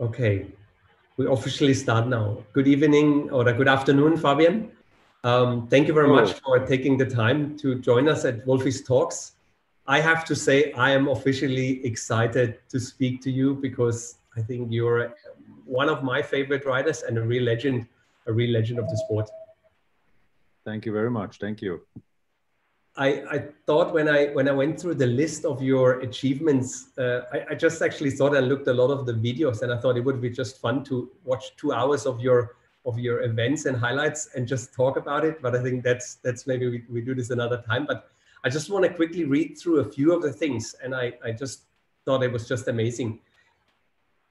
[0.00, 0.46] Okay,
[1.16, 2.42] we officially start now.
[2.52, 4.72] Good evening or good afternoon, Fabian.
[5.22, 9.36] Um, thank you very much for taking the time to join us at Wolfi's Talks.
[9.86, 14.72] I have to say, I am officially excited to speak to you because I think
[14.72, 15.14] you're
[15.64, 17.86] one of my favorite riders and a real legend,
[18.26, 19.30] a real legend of the sport.
[20.64, 21.38] Thank you very much.
[21.38, 21.82] Thank you.
[22.96, 27.22] I, I thought when I when I went through the list of your achievements, uh,
[27.32, 29.96] I, I, just actually thought I looked a lot of the videos, and I thought
[29.96, 33.76] it would be just fun to watch two hours of your of your events and
[33.76, 35.42] highlights and just talk about it.
[35.42, 37.84] But I think that's that's maybe we, we do this another time.
[37.84, 38.08] But
[38.44, 41.32] I just want to quickly read through a few of the things, and I I
[41.32, 41.64] just
[42.04, 43.18] thought it was just amazing.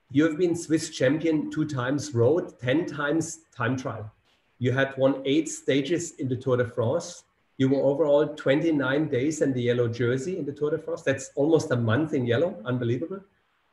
[0.09, 4.09] You have been Swiss champion two times road, ten times time trial.
[4.59, 7.23] You had won eight stages in the Tour de France
[7.57, 11.03] you were overall 29 days in the yellow jersey in the Tour de France.
[11.03, 12.55] That's almost a month in yellow.
[12.65, 13.21] Unbelievable.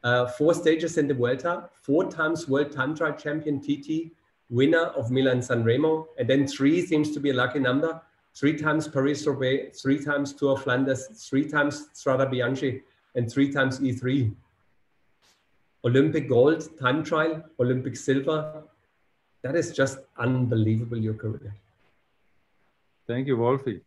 [0.03, 4.13] Uh, four stages in the Vuelta, four times World Time Trial Champion TT,
[4.49, 8.01] winner of Milan San Remo, and then three seems to be a lucky number.
[8.35, 12.81] Three times Paris Roubaix, three times Tour of Flanders, three times Strade Bianche,
[13.15, 14.35] and three times E3.
[15.85, 18.63] Olympic gold, time trial, Olympic silver.
[19.43, 21.55] That is just unbelievable, your career.
[23.11, 23.81] Thank you, Wolfie.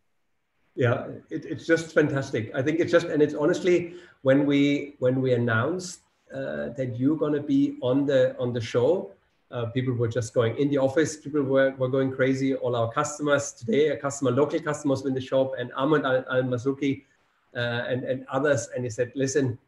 [0.76, 2.52] Yeah, it, it's just fantastic.
[2.54, 6.00] I think it's just, and it's honestly when we when we announced
[6.34, 9.12] uh, that you're to be on the on the show,
[9.50, 11.16] uh, people were just going in the office.
[11.16, 12.54] People were, were going crazy.
[12.54, 17.04] All our customers today, a customer, local customers in the shop, and Ahmed Al, Masuki
[17.56, 19.58] uh, and and others, and he said, "Listen,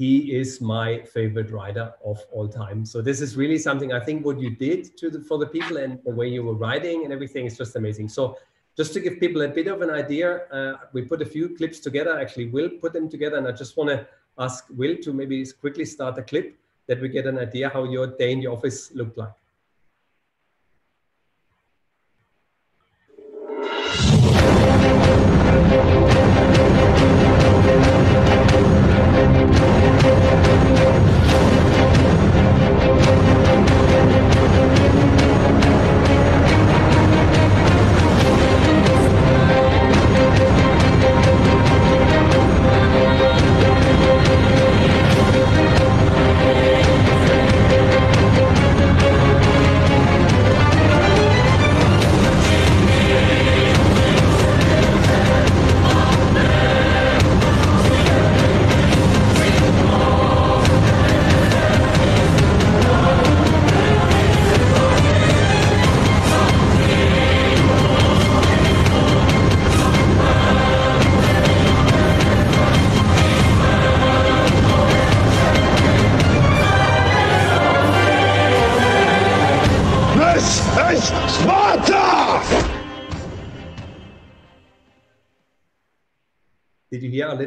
[0.00, 2.86] he is my favorite rider of all time.
[2.86, 5.76] So this is really something I think what you did to the, for the people
[5.76, 8.08] and the way you were riding and everything is just amazing.
[8.08, 8.38] So
[8.78, 11.80] just to give people a bit of an idea, uh, we put a few clips
[11.80, 12.18] together.
[12.18, 14.06] Actually, Will put them together, and I just want to
[14.38, 18.06] ask Will to maybe quickly start a clip that we get an idea how your
[18.06, 19.39] day in the office looked like.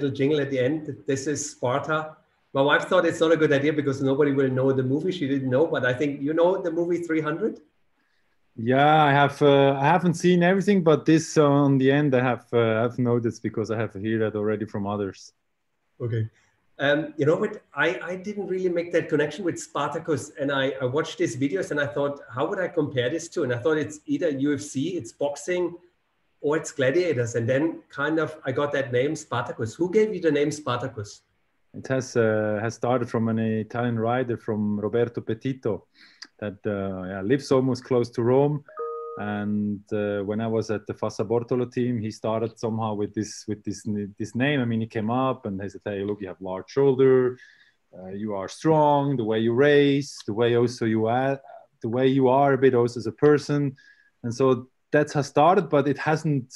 [0.04, 0.96] Little jingle at the end.
[1.08, 2.16] This is Sparta.
[2.54, 5.12] My wife thought it's not a good idea because nobody will know the movie.
[5.12, 7.60] She didn't know, but I think you know the movie 300.
[8.56, 9.42] Yeah, I have.
[9.42, 12.46] Uh, I haven't seen everything, but this uh, on the end, I have.
[12.54, 15.34] Uh, I've noticed because I have heard that already from others.
[16.00, 16.30] Okay.
[16.80, 17.62] Um, you know what?
[17.74, 21.72] I, I didn't really make that connection with Spartacus, and I, I watched these videos
[21.72, 23.44] and I thought, how would I compare this to?
[23.44, 25.76] And I thought it's either UFC, it's boxing,
[26.44, 27.36] or it's gladiators.
[27.36, 29.74] And then kind of i got that name spartacus.
[29.74, 31.22] Who gave you the name spartacus?
[31.74, 35.88] It has uh, has started from an italian rider from roberto petito
[36.40, 38.64] that uh, yeah, lives almost close to rome.
[39.18, 43.46] And uh, when i was at the fassa bortolo team he started somehow with this
[43.48, 43.88] with this
[44.20, 44.60] this name.
[44.60, 47.38] I mean he came up and he said hey look you have large shoulder.
[47.98, 49.16] Uh, you are strong.
[49.18, 51.40] The way you race the way also you are
[51.82, 53.76] the way you are a bit also as a person.
[54.24, 56.54] And so that has started, but it hasn't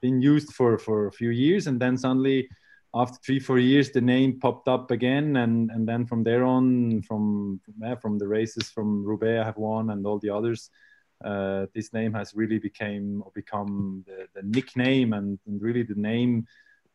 [0.00, 2.48] been used for for a few years, and then suddenly
[2.94, 5.36] after three four years the name popped up again.
[5.36, 9.58] And and then from there on from yeah, from the races from Roubaix I have
[9.58, 10.70] won and all the others
[11.24, 15.94] uh, this name has really became or become the, the nickname and, and, really the
[15.94, 16.46] name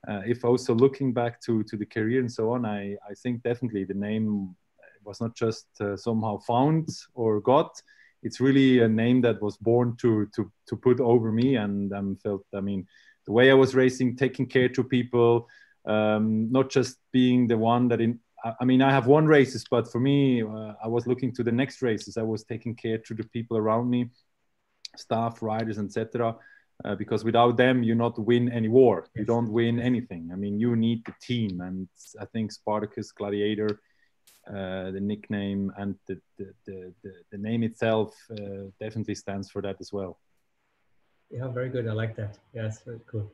[0.07, 3.43] uh, if also looking back to to the career and so on I I think
[3.43, 4.55] definitely the name
[5.03, 7.81] was not just uh, somehow found or got
[8.23, 11.55] it's really a name that was born to to to put over me.
[11.55, 12.87] And um, felt i mean
[13.25, 15.47] the way i was racing taking care to people
[15.85, 18.19] um, not just being the one that in
[18.59, 21.51] i mean i have won races but for me uh, i was looking to the
[21.51, 22.17] next races.
[22.17, 24.09] I was taking care to the people around me
[24.97, 26.35] staff riders etc
[26.85, 29.07] uh, because without them you not win any war.
[29.15, 30.29] You don't win anything.
[30.31, 31.61] I mean you need the team.
[31.61, 31.87] And
[32.19, 33.79] i think spartacus gladiator
[34.49, 39.77] uh, the nickname and the, the, the, the, name itself uh, definitely stands for that
[39.79, 40.17] as well.
[41.29, 41.87] Yeah, very good.
[41.87, 42.39] I like that.
[42.53, 43.31] Yeah, it's very cool.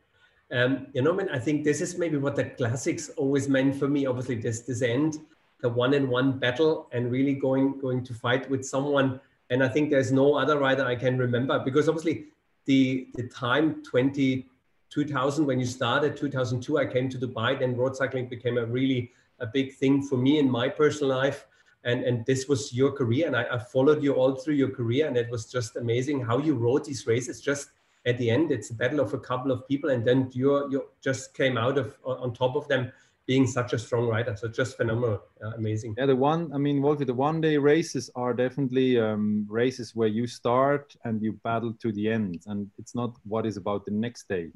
[0.52, 3.88] Um, you know, man, I think this is maybe what the classics always meant for
[3.88, 4.06] me.
[4.06, 5.20] Obviously, this this end,
[5.62, 9.20] the one-in-one battle, and really going going to fight with someone.
[9.50, 12.26] And I think there's no other rider I can remember because obviously
[12.66, 14.46] the the time 20
[14.90, 17.58] 2000 when you started 2002 I came to Dubai.
[17.58, 21.46] Then road cycling became a really a big thing for me in my personal life.
[21.84, 23.28] And, and this was your career.
[23.28, 25.08] And I, I followed you all through your career.
[25.08, 27.70] And it was just amazing how you rode these races just
[28.06, 28.52] at the end.
[28.52, 29.90] It's a battle of a couple of people.
[29.92, 32.92] And then you you just came out of on top of them
[33.28, 34.36] being such a strong rider.
[34.36, 35.96] So just phenomenal uh, amazing.
[35.98, 40.08] Yeah the one i mean Wolfi, the one day races are definitely um, races where
[40.08, 42.44] you start and you battle to the end.
[42.46, 44.52] And it's not what is about the next day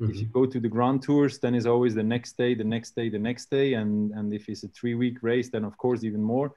[0.00, 0.10] mm-hmm.
[0.10, 2.94] if you go to the grand tours then it's always the next day the next
[2.96, 6.04] day the next day and and if it's a three week race then of course
[6.04, 6.52] even more.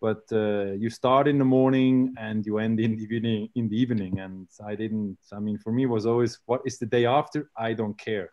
[0.00, 3.76] But uh, you start in the morning and you end in the evening in the
[3.80, 4.18] evening.
[4.18, 7.50] And i didn't i mean for me was always what is the day after?
[7.56, 8.28] I don't care.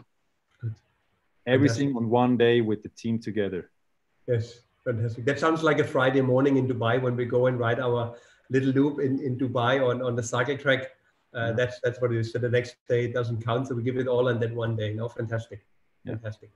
[0.62, 0.76] Good.
[1.56, 3.70] everything on one day with the team together.
[4.28, 5.26] Yes fantastic.
[5.26, 8.16] That sounds like a friday morning in dubai when we go and ride our
[8.50, 10.92] little loop in, in dubai on, on the cycle track
[11.34, 13.84] uh, that's that's what it is so the next day it doesn't count so we
[13.84, 15.66] give it all on that one day no fantastic
[16.04, 16.14] yeah.
[16.14, 16.50] fantastic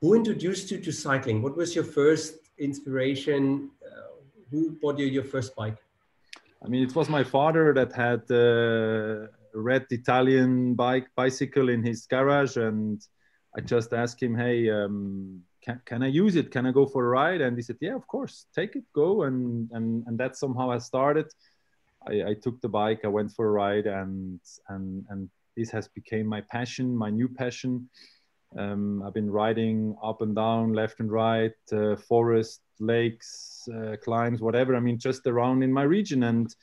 [0.00, 4.08] who introduced you to cycling what was your first inspiration uh,
[4.50, 5.78] who bought you your first bike?
[6.64, 12.06] I mean, it was my father that had a red Italian bike bicycle in his
[12.06, 13.00] garage, and
[13.56, 16.50] I just asked him, "Hey, um, can, can I use it?
[16.50, 19.22] Can I go for a ride?" And he said, "Yeah, of course, take it, go."
[19.22, 21.26] And and and that somehow has started.
[22.08, 25.88] I, I took the bike, I went for a ride, and and and this has
[25.88, 27.88] become my passion, my new passion.
[28.56, 34.40] Um, I've been riding up and down, left and right, uh, forest, lakes, uh, climbs,
[34.40, 34.74] whatever.
[34.74, 36.54] I mean, just around in my region, and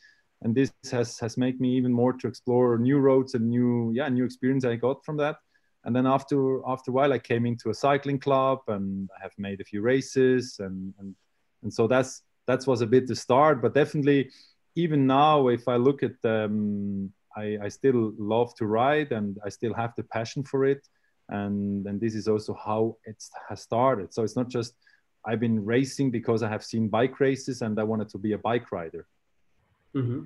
[0.42, 4.10] and this has has made me even more to explore new roads and new yeah
[4.10, 5.38] new experience I got from that.
[5.84, 9.34] And then after after a while, I came into a cycling club, and I have
[9.38, 11.16] made a few races, and and
[11.62, 13.62] and so that's that was a bit the start.
[13.62, 14.32] But definitely,
[14.76, 19.50] even now, if I look at um, I, I still love to ride, and I
[19.50, 20.88] still have the passion for it.
[21.30, 24.14] And and this is also how it has started.
[24.14, 24.76] So it's not just
[25.26, 28.38] i've been racing because i have seen bike races and i wanted to be a
[28.38, 29.08] bike rider.
[29.96, 30.22] Mm-hmm.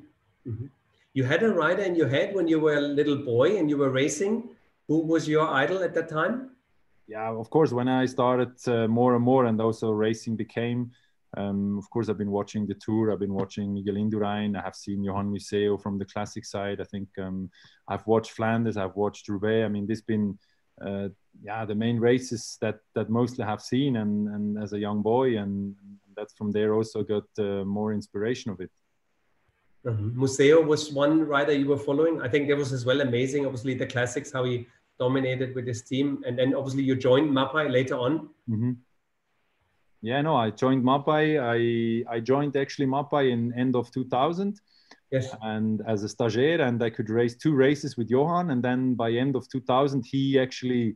[0.50, 0.66] Mm-hmm.
[1.14, 3.78] you had a rider in your head when you were a little boy and you
[3.78, 4.50] were racing.
[4.88, 6.52] Who was your idol at that time?
[7.08, 10.92] Yeah of course when i started uh, more and more and also racing became
[11.38, 13.12] um, of course, I've been watching the tour.
[13.12, 14.58] I've been watching Miguel Indurain.
[14.58, 16.82] I have seen Johan Museeuw from the classic side.
[16.82, 17.50] I think um,
[17.88, 18.78] I've watched Flanders.
[18.78, 19.66] I've watched Roubaix.
[19.66, 20.40] I mean, this has been
[20.84, 21.10] uh,
[21.42, 25.38] yeah the main races that that mostly have seen and and as a young boy
[25.38, 25.76] and,
[26.16, 28.70] that's from there also got uh, more inspiration of it
[29.86, 30.22] mm-hmm.
[30.22, 32.22] Museeuw was one rider you were following.
[32.22, 33.46] I think that was as well amazing.
[33.46, 34.68] Obviously, the classics, how he
[35.00, 36.22] dominated with his team.
[36.28, 38.30] And then obviously you joined Mapei later on.
[38.50, 38.72] Mm-hmm.
[40.02, 41.40] Yeah, no, I joined Mapei.
[41.40, 44.60] I, I joined actually Mapei in end of 2000.
[45.12, 45.36] Yes.
[45.42, 48.52] And as a stagiaire, and I could race two races with Johan.
[48.52, 50.96] And then by end of 2000, he actually,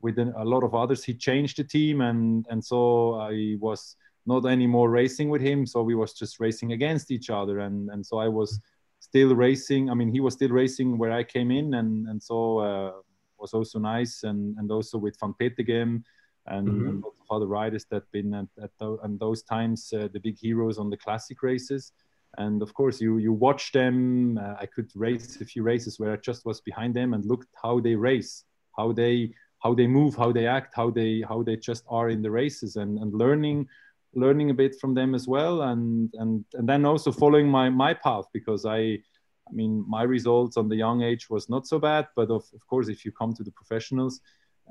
[0.00, 3.96] with a lot of others, he changed the team, and and so I was
[4.26, 5.66] not anymore racing with him.
[5.66, 8.60] So we was just racing against each other, and and so I was
[9.00, 9.90] still racing.
[9.90, 12.92] I mean, he was still racing where I came in, and and so uh,
[13.38, 16.04] was also nice, and and also with Van Petegem.
[16.48, 16.88] And, mm-hmm.
[16.88, 20.20] and lots of other riders that been at, at, th- and those times uh, the
[20.20, 21.92] big heroes on the classic races.
[22.36, 24.38] And of course you you watch them.
[24.38, 27.48] Uh, i could race a few races where i just was behind them and looked
[27.62, 28.44] how they race
[28.76, 29.32] how they
[29.64, 32.76] how they move how they act how they how they just are in the races
[32.76, 33.66] and and learning
[34.14, 35.62] learning a bit from them as well.
[35.62, 40.56] And and and then also following my my path because i i mean my results
[40.56, 42.08] on the young age was not so bad.
[42.16, 44.20] But of, of course if you come to the professionals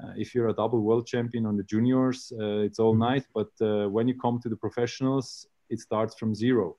[0.03, 3.11] uh, if you're a double world champion on the juniors uh, it's all mm-hmm.
[3.11, 6.75] nice but uh, when you come to the professionals it starts from zero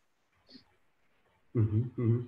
[1.57, 2.21] Mm-hmm, mm-hmm.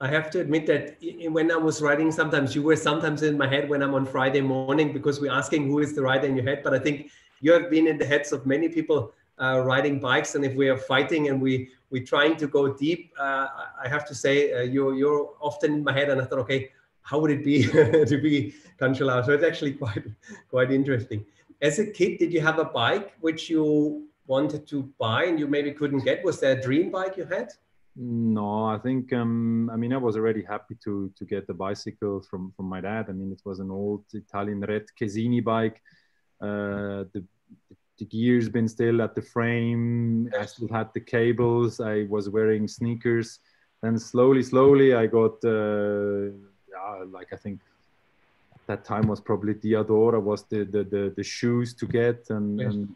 [0.00, 0.98] I have to admit that
[1.30, 4.42] when I was writing, sometimes you were sometimes in my head when I'm on Friday
[4.42, 6.60] morning because we're asking who is the rider in your head.
[6.62, 7.10] But I think
[7.40, 10.68] you have been in the heads of many people uh, riding bikes, and if we
[10.68, 13.46] are fighting and we we're trying to go deep, uh,
[13.82, 16.10] I have to say uh, you're you're often in my head.
[16.10, 16.70] And I thought, okay,
[17.06, 17.62] how would it be
[18.12, 19.24] to be Cancellara?
[19.24, 20.04] So it's actually quite
[20.50, 21.24] quite interesting.
[21.62, 25.46] As a kid, did you have a bike which you wanted to buy and you
[25.46, 26.24] maybe couldn't get?
[26.24, 27.52] Was there a dream bike you had?
[27.94, 32.20] No, I think um, I mean I was already happy to to get the bicycle
[32.28, 33.06] from from my dad.
[33.08, 35.80] I mean it was an old Italian red Casini bike.
[36.40, 37.24] Uh, the,
[37.98, 40.28] the gears been still at the frame.
[40.38, 41.80] I still had the cables.
[41.80, 43.38] I was wearing sneakers.
[43.82, 46.30] And slowly, slowly, I got, uh,
[46.76, 47.60] yeah, like I think
[48.66, 52.74] that time was probably Diadora was the the the, the shoes to get, and, yes.
[52.74, 52.94] and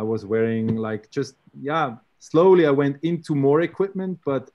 [0.00, 1.96] I was wearing like just yeah.
[2.18, 4.50] Slowly, I went into more equipment, but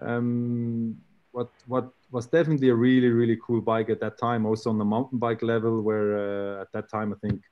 [0.00, 0.96] um,
[1.32, 4.46] what what was definitely a really really cool bike at that time.
[4.46, 7.42] Also on the mountain bike level, where uh, at that time I think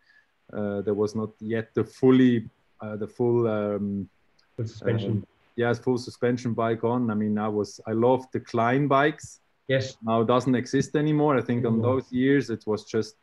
[0.57, 2.49] uh, there was not yet the fully
[2.81, 4.09] uh, the full um,
[4.57, 5.11] suspension.
[5.11, 7.11] Um, yes, full suspension bike on.
[7.11, 9.41] I mean, I was I loved the Klein bikes.
[9.69, 9.97] Yes.
[10.03, 11.37] Now it doesn't exist anymore.
[11.37, 13.17] I think on those years it was just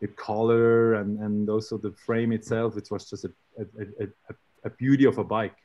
[0.00, 2.76] the color and and also the frame itself.
[2.76, 5.58] It was just a a, a, a beauty of a bike.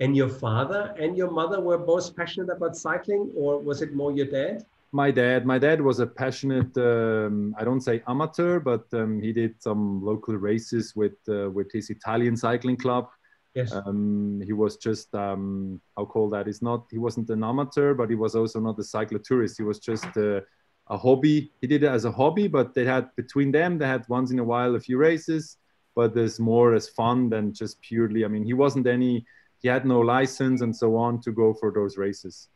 [0.00, 4.12] And your father and your mother were both passionate about cycling, or was it more
[4.12, 4.66] your dad?
[4.92, 5.46] My dad.
[5.46, 6.76] My dad was a passionate.
[6.76, 11.72] Um, I don't say amateur, but um, he did some local races with uh, with
[11.72, 13.08] his Italian cycling club.
[13.54, 13.72] Yes.
[13.72, 16.46] Um, he was just um, how call that?
[16.46, 16.86] He's not.
[16.90, 19.56] He wasn't an amateur, but he was also not a cyclotourist.
[19.56, 20.40] He was just uh,
[20.88, 21.52] a hobby.
[21.60, 24.40] He did it as a hobby, but they had between them they had once in
[24.40, 25.58] a while a few races,
[25.94, 28.24] but there's more as fun than just purely.
[28.24, 29.24] I mean, he wasn't any.
[29.62, 32.48] He had no license and so on to go for those races.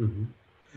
[0.00, 0.24] Mm-hmm.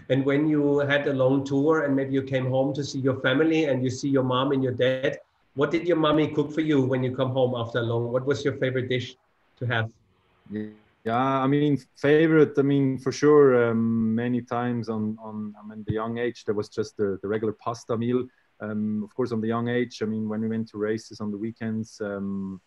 [0.10, 3.20] And when you had a long tour and maybe you came home to see your
[3.22, 5.20] family and you see your mom and your dad,
[5.56, 8.12] what did your mommy cook for you when you come home after a long?
[8.12, 9.16] What was your favorite dish
[9.65, 9.89] to have?
[11.05, 12.53] Yeah, I mean, favorite.
[12.58, 13.70] I mean, for sure.
[13.70, 17.27] Um, many times on on I mean the young age, there was just the, the
[17.27, 18.25] regular pasta meal.
[18.62, 21.32] Um, of course, on the young age, I mean, when we went to races on
[21.32, 22.62] the weekends, um,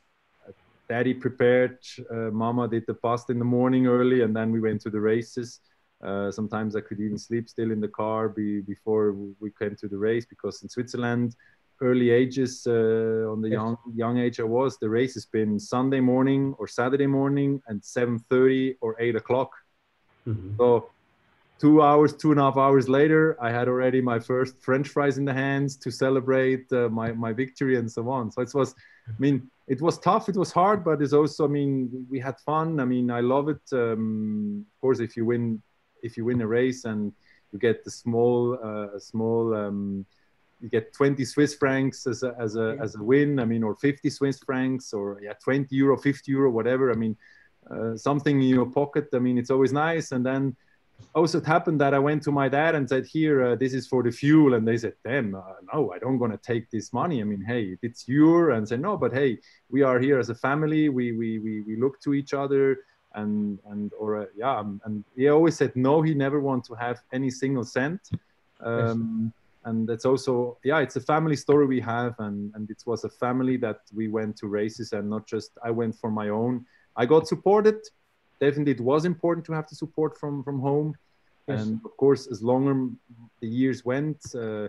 [0.89, 1.79] daddy prepared,
[2.11, 5.01] uh, mama did the pasta in the morning early, and then we went to the
[5.01, 5.61] races.
[6.05, 9.89] Uh, sometimes I could even sleep still in the car be, before we came to
[9.89, 11.35] the race because in Switzerland,
[11.81, 16.01] early ages uh, on the young young age I was, the race has been Sunday
[16.01, 19.51] morning or Saturday morning and 7:30 or 8 o'clock.
[20.27, 20.57] Mm-hmm.
[20.57, 20.91] So
[21.59, 25.19] two hours, two and a half hours later, I had already my first French fries
[25.19, 28.31] in the hands to celebrate uh, my my victory and so on.
[28.31, 28.75] So it was,
[29.09, 32.39] I mean, it was tough, it was hard, but it's also, I mean, we had
[32.41, 32.81] fun.
[32.81, 33.63] I mean, I love it.
[33.73, 35.63] Um, of course, if you win,
[36.03, 37.13] if you win a race and
[37.53, 39.55] you get the small, uh, small.
[39.55, 40.07] Um,
[40.61, 43.39] you get 20 Swiss francs as a, as a, as a win.
[43.39, 46.91] I mean, or 50 Swiss francs or yeah, 20 euro, 50 euro, whatever.
[46.91, 47.17] I mean,
[47.71, 49.09] uh, something in your pocket.
[49.13, 50.13] I mean, it's always nice.
[50.13, 50.57] And then
[51.15, 53.87] also it happened that I went to my dad and said, here, uh, this is
[53.87, 54.55] for the fuel.
[54.55, 57.21] And they said, damn, uh, no, I don't going to take this money.
[57.21, 59.39] I mean, hey, it's your, and said, no, but hey,
[59.71, 60.89] we are here as a family.
[60.89, 62.79] We, we, we, we look to each other
[63.15, 64.63] and, and, or uh, yeah.
[64.85, 68.01] And he always said, no, he never want to have any single cent.
[68.61, 72.83] Um, yes and that's also yeah it's a family story we have and and it
[72.87, 76.29] was a family that we went to races and not just i went for my
[76.29, 76.65] own.
[76.99, 77.79] I got supported.
[78.41, 80.95] Definitely it was important to have the support from from home.
[81.49, 81.61] Yes.
[81.61, 82.75] and of course as longer
[83.43, 84.67] the years went uh,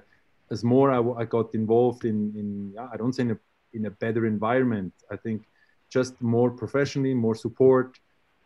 [0.53, 3.39] as more I, I, got involved in in yeah, i don't say in a,
[3.77, 4.93] in a better environment.
[5.15, 5.39] I think
[5.97, 7.89] just more professionally more support.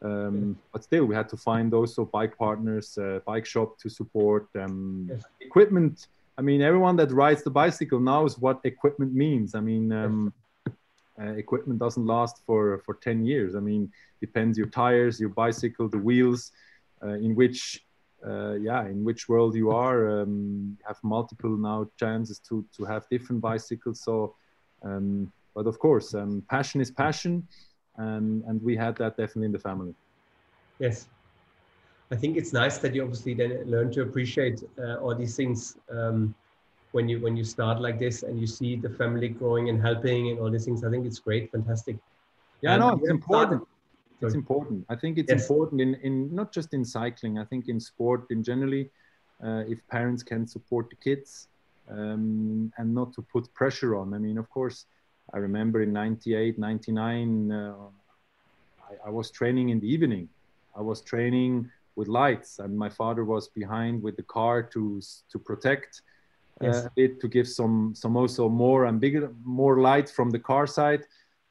[0.04, 4.46] Um, but still we had to find also bike partners uh, bike shop to support
[4.64, 5.24] um, yes.
[5.48, 9.54] equipment I mean, everyone that rides the bicycle knows what equipment means.
[9.54, 10.34] I mean, um,
[11.22, 13.56] uh, equipment doesn't last for for 10 years.
[13.56, 16.52] I mean, depends your tires, your bicycle, the wheels,
[17.04, 17.86] uh, in which
[18.26, 20.22] uh, yeah, in which world you are.
[20.22, 24.02] Um, you have multiple now chances to to have different bicycles.
[24.02, 24.36] So,
[24.84, 27.48] um, but of course, um, passion is passion,
[27.98, 29.94] and and we had that definitely in the family.
[30.80, 31.08] Yes.
[32.12, 35.78] I think it's nice that you obviously then learn to appreciate uh, all these things
[35.90, 36.36] um,
[36.92, 40.30] when you when you start like this and you see the family growing and helping
[40.30, 40.84] and all these things.
[40.84, 41.96] I think it's great, fantastic.
[42.62, 43.64] Yeah, no, it's important.
[44.22, 44.86] It's important.
[44.90, 45.42] I think it's yes.
[45.42, 47.40] important in, in not just in cycling.
[47.40, 48.92] I think in sport in generally,
[49.44, 51.48] uh, if parents can support the kids
[51.90, 54.14] um, and not to put pressure on.
[54.14, 54.86] I mean, of course,
[55.34, 57.74] I remember in 98, 99, uh,
[58.84, 60.30] I, I was training in the evening.
[60.76, 64.84] I was training with lights, and my father was behind with the car to
[65.32, 65.92] to protect
[66.68, 70.66] uh, it, to give some some also more and bigger more light from the car
[70.68, 71.04] side,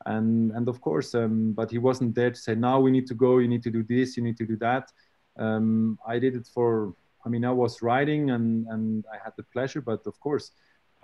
[0.06, 3.14] and and of course, um, but he wasn't there to say now we need to
[3.14, 4.84] go, you need to do this, you need to do that.
[5.44, 6.94] Um, I did it for.
[7.26, 10.46] I mean, I was riding and and I had the pleasure, but of course,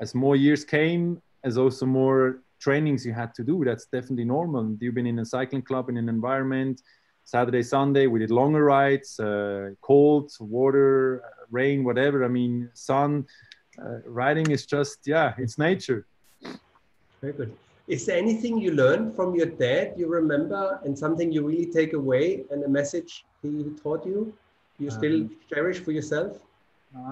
[0.05, 1.05] as more years came,
[1.49, 2.21] as also more
[2.59, 4.65] trainings you had to do, that's definitely normal.
[4.81, 6.77] You've been in a cycling club in an environment
[7.27, 12.25] Saturday, Sunday, we did longer rides, uh, cold, water, rain, whatever.
[12.25, 13.27] I mean, sun.
[13.79, 16.07] Uh, riding is just, yeah, it's nature.
[17.21, 17.53] Very good.
[17.89, 21.93] is there anything you learned from your dad you remember and something you really take
[21.93, 23.51] away and a message he
[23.83, 24.33] taught you
[24.79, 26.33] you still um, cherish for yourself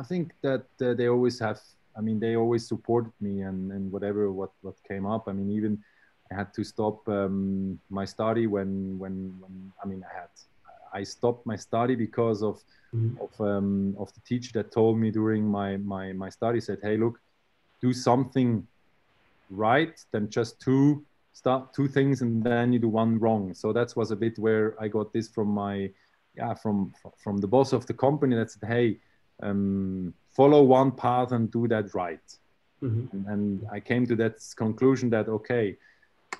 [0.00, 1.60] i think that uh, they always have
[1.96, 5.50] i mean they always supported me and, and whatever what what came up i mean
[5.58, 5.78] even
[6.30, 10.28] i had to stop um, my study when when when i mean i had
[10.92, 12.62] i stopped my study because of
[12.94, 13.16] mm-hmm.
[13.22, 16.96] of um, of the teacher that told me during my my my study said hey
[16.96, 17.20] look
[17.80, 18.66] do something
[19.50, 23.94] right than just two start two things and then you do one wrong so that
[23.96, 25.90] was a bit where i got this from my
[26.36, 28.96] yeah from from the boss of the company that said hey
[29.42, 32.36] um, follow one path and do that right
[32.82, 33.04] mm-hmm.
[33.12, 35.76] and, and, i came to that conclusion that okay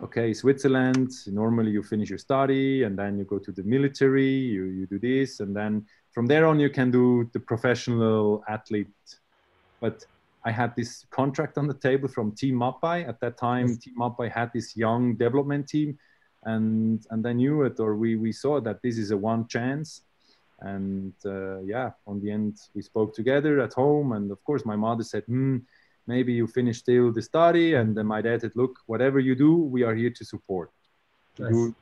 [0.03, 4.65] okay switzerland normally you finish your study and then you go to the military you,
[4.65, 8.89] you do this and then from there on you can do the professional athlete
[9.81, 10.05] but
[10.45, 13.09] I had this contract on the table from Team Mapei.
[13.09, 13.79] At that time, yes.
[13.79, 15.99] Team Mapei had this young development team,
[16.45, 20.03] and and I knew it, or we we saw that this is a one chance.
[20.61, 24.77] And uh, yeah, on the end, we spoke together at home, and of course, my
[24.77, 25.59] mother said, hmm,
[26.07, 29.57] maybe you finish still the study, and then my dad said, look, whatever you do,
[29.57, 30.71] we are here to support.
[31.39, 31.73] Nice.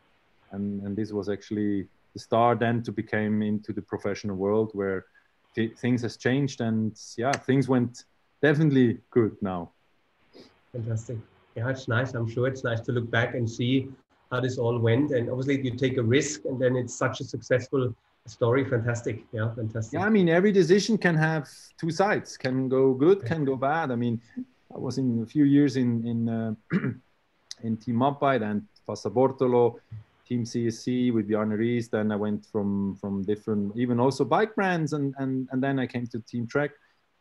[0.52, 5.06] And and this was actually the start then to become into the professional world where
[5.54, 8.04] things has changed, and yeah, things went
[8.40, 9.70] definitely good now.
[10.72, 11.18] Fantastic.
[11.54, 12.14] Yeah, it's nice.
[12.14, 13.88] I'm sure it's nice to look back and see
[14.30, 15.10] how this all went.
[15.10, 17.94] And obviously, you take a risk, and then it's such a successful
[18.26, 18.64] story.
[18.64, 19.24] Fantastic.
[19.32, 19.98] Yeah, fantastic.
[19.98, 21.48] Yeah, I mean, every decision can have
[21.78, 22.36] two sides.
[22.36, 23.90] Can go good, can go bad.
[23.90, 24.20] I mean,
[24.74, 26.54] I was in a few years in in uh,
[27.62, 29.76] in Team Mapei and Fassa Bortolo,
[30.26, 31.90] Team CSC with Bjarne Riis.
[31.90, 35.86] Then I went from from different, even also bike brands, and and and then I
[35.86, 36.70] came to Team Trek.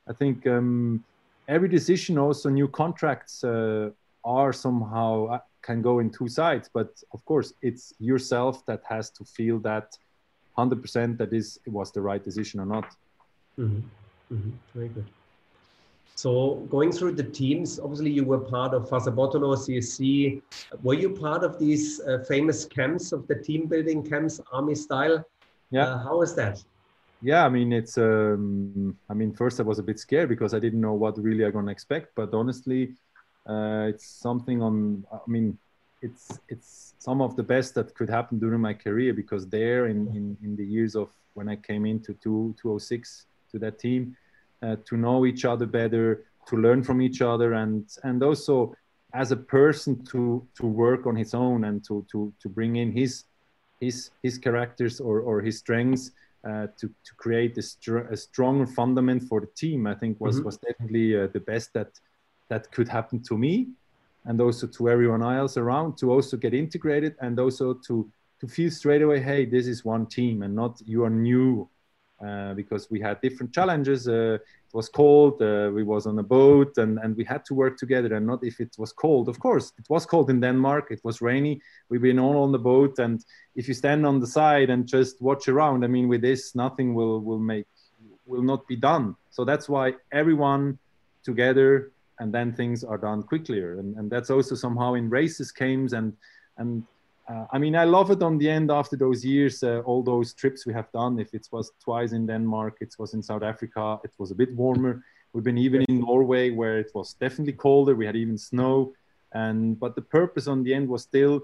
[0.08, 1.03] I think um,
[1.48, 3.89] every decision, also new contracts, uh,
[4.24, 6.70] are somehow uh, can go in two sides.
[6.72, 9.98] But of course, it's yourself that has to feel that
[10.58, 12.86] 100% that is it was the right decision or not.
[13.60, 14.35] Mm-hmm.
[14.35, 14.50] Mm-hmm.
[14.74, 15.05] Very good.
[16.16, 20.42] So going through the teams, obviously you were part of Fassa Bortolo, CSC.
[20.83, 25.25] Were you part of these uh, famous camps of the team building camps, army style?
[25.72, 25.85] Yeah.
[25.85, 26.64] Uh, how was that?
[27.22, 30.59] yeah i mean it's um, i mean first i was a bit scared because i
[30.59, 32.94] didn't know what really i'm gonna expect but honestly
[33.48, 35.57] uh, it's something on i mean
[36.01, 40.07] it's it's some of the best that could happen during my career because there in
[40.16, 44.16] in, in the years of when i came into two, 206 to that team
[44.64, 48.74] uh, to know each other better to learn from each other and and also
[49.14, 52.92] as a person to to work on his own and to to to bring in
[52.92, 53.25] his
[53.79, 56.11] his his characters or or his strengths
[56.44, 60.37] uh, to, to create a, str- a stronger fundament for the team, I think was,
[60.37, 60.46] mm-hmm.
[60.46, 62.00] was definitely uh, the best that
[62.50, 63.68] that could happen to me,
[64.25, 68.72] and also to everyone else around to also get integrated and also to to feel
[68.72, 71.70] straight away, hey, this is one team and not you are new,
[72.25, 74.07] uh, because we had different challenges.
[74.07, 75.42] Uh, it was cold.
[75.42, 78.16] Uh, we was on a boat, and and we had to work together.
[78.16, 79.27] And not if it was cold.
[79.27, 80.92] Of course, it was cold in Denmark.
[80.92, 81.62] It was rainy.
[81.90, 85.22] We've been all on the boat, and if you stand on the side and just
[85.22, 87.66] watch around, I mean, with this, nothing will will make
[88.25, 89.16] will not be done.
[89.31, 90.77] So that's why everyone
[91.24, 93.79] together, and then things are done quicker.
[93.79, 96.14] And and that's also somehow in races, games, and
[96.57, 96.84] and
[97.31, 100.34] uh, I mean, I love it on the end after those years, uh, all those
[100.34, 101.20] trips we have done.
[101.20, 104.53] If it was twice in Denmark, it was in South Africa, it was a bit
[104.55, 105.03] warmer.
[105.34, 107.96] We've been even in Norway where it was definitely colder.
[107.96, 108.94] We had even snow.
[109.34, 111.42] And but the purpose on the end was still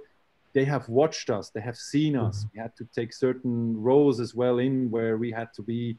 [0.53, 2.35] they have watched us, they have seen us.
[2.37, 2.49] Mm-hmm.
[2.53, 5.97] We had to take certain roles as well in where we had to be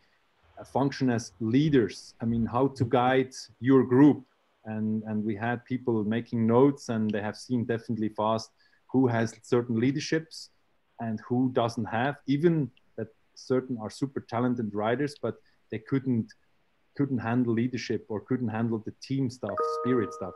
[0.59, 2.14] uh, function as leaders.
[2.21, 4.25] I mean, how to guide your group.
[4.68, 8.50] And, and we had people making notes and they have seen definitely fast
[8.92, 10.50] who has certain leaderships
[11.00, 12.16] and who doesn't have.
[12.26, 15.37] Even that certain are super talented riders but
[15.70, 16.33] they couldn't
[16.96, 20.35] couldn't handle leadership or couldn't handle the team stuff spirit stuff.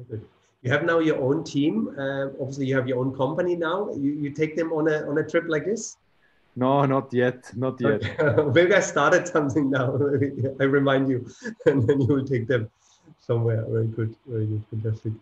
[0.00, 0.22] Okay.
[0.62, 3.90] you have now your own team uh, obviously you have your own company now.
[4.04, 5.96] You, you take them on a on a trip like this?
[6.56, 8.02] No not yet not yet.
[8.54, 9.88] Maybe i started something now.
[10.60, 11.18] I remind you
[11.66, 12.70] and then you will take them
[13.30, 15.12] somewhere very good very good fantastic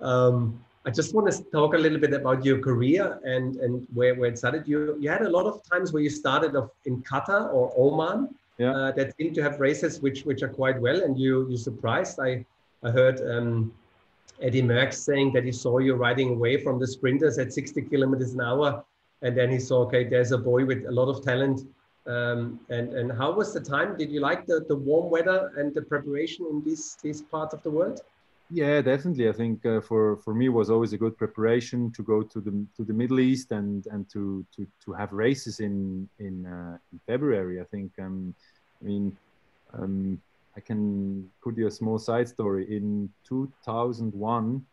[0.00, 0.38] um,
[0.86, 4.30] I just want to talk a little bit about your career and, and where, where
[4.30, 4.68] it started.
[4.68, 8.32] You, you had a lot of times where you started off in Qatar or Oman
[8.58, 8.70] yeah.
[8.70, 12.20] uh, that seem to have races which, which are quite well, and you, you surprised.
[12.20, 12.46] I,
[12.84, 13.72] I heard um,
[14.40, 18.34] Eddie Merckx saying that he saw you riding away from the sprinters at 60 kilometers
[18.34, 18.84] an hour,
[19.22, 21.62] and then he saw, okay, there's a boy with a lot of talent.
[22.06, 23.96] Um, and, and how was the time?
[23.96, 27.62] Did you like the, the warm weather and the preparation in these, these parts of
[27.62, 28.00] the world?
[28.48, 29.28] Yeah, definitely.
[29.28, 32.64] I think uh, for for me was always a good preparation to go to the
[32.76, 37.00] to the Middle East and and to to to have races in in, uh, in
[37.06, 37.60] February.
[37.60, 37.90] I think.
[37.98, 38.34] Um,
[38.80, 39.16] I mean,
[39.72, 40.20] um,
[40.56, 42.64] I can put you a small side story.
[42.76, 44.64] In 2001,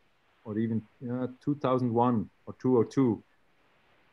[0.46, 3.24] or even uh, 2001 or 202,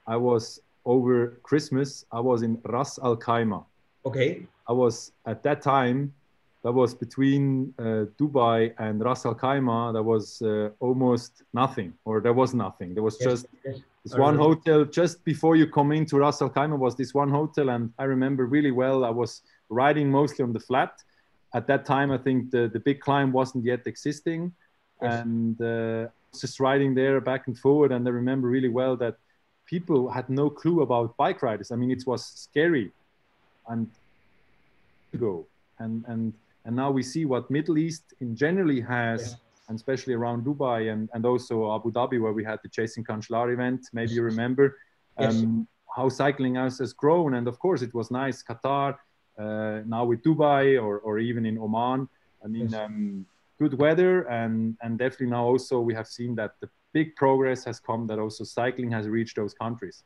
[0.06, 2.04] I was over Christmas.
[2.12, 3.64] I was in Ras Al Khaimah.
[4.06, 4.46] Okay.
[4.68, 6.14] I was at that time
[6.62, 9.92] that was between uh, Dubai and Ras Al Khaimah.
[9.92, 12.94] There was uh, almost nothing, or there was nothing.
[12.94, 13.78] There was yes, just yes.
[14.04, 17.70] this one hotel just before you come into Ras Al Khaimah was this one hotel,
[17.70, 19.04] and I remember really well.
[19.04, 20.92] I was riding mostly on the flat.
[21.54, 24.52] At that time, I think the, the big climb wasn't yet existing,
[25.02, 25.22] yes.
[25.22, 27.90] and uh, just riding there back and forward.
[27.90, 29.16] And I remember really well that
[29.74, 31.68] people had no clue about bike riders.
[31.70, 32.86] I mean, it was scary,
[33.68, 33.86] and
[35.26, 35.46] go
[35.78, 36.32] and and
[36.64, 39.36] and now we see what Middle East in generally has, yeah.
[39.68, 43.52] and especially around Dubai and, and also Abu Dhabi, where we had the Chasing Cancellara
[43.52, 43.80] event.
[43.92, 44.76] Maybe you remember
[45.18, 45.36] yes.
[45.36, 47.34] um, how cycling has, has grown.
[47.34, 48.42] And of course, it was nice.
[48.42, 48.96] Qatar,
[49.38, 52.08] uh, now with Dubai or, or even in Oman.
[52.44, 52.80] I mean, yes.
[52.80, 53.24] um,
[53.58, 54.22] good weather.
[54.24, 58.18] And, and definitely now also we have seen that the big progress has come that
[58.18, 60.02] also cycling has reached those countries.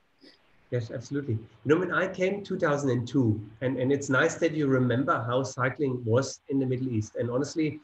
[0.71, 1.35] Yes, absolutely.
[1.35, 6.03] You know, when I came 2002, and, and it's nice that you remember how cycling
[6.05, 7.17] was in the Middle East.
[7.17, 7.81] And honestly,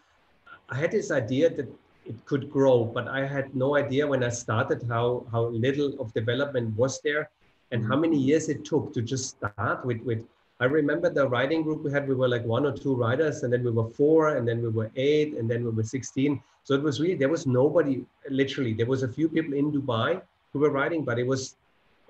[0.68, 1.68] I had this idea that
[2.06, 6.12] it could grow, but I had no idea when I started how, how little of
[6.14, 7.30] development was there
[7.70, 10.24] and how many years it took to just start with, with
[10.58, 13.52] I remember the riding group we had, we were like one or two riders, and
[13.52, 16.42] then we were four, and then we were eight, and then we were 16.
[16.70, 20.22] So it was really, there was nobody, literally, there was a few people in Dubai
[20.52, 21.56] who were riding, but it was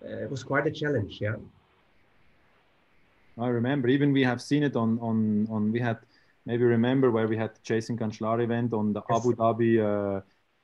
[0.05, 1.19] uh, it was quite a challenge.
[1.19, 1.37] Yeah.
[3.39, 5.97] I remember even we have seen it on on on we had
[6.45, 9.19] maybe remember where we had the Chasing Cancellara event on the yes.
[9.19, 10.21] Abu Dhabi uh,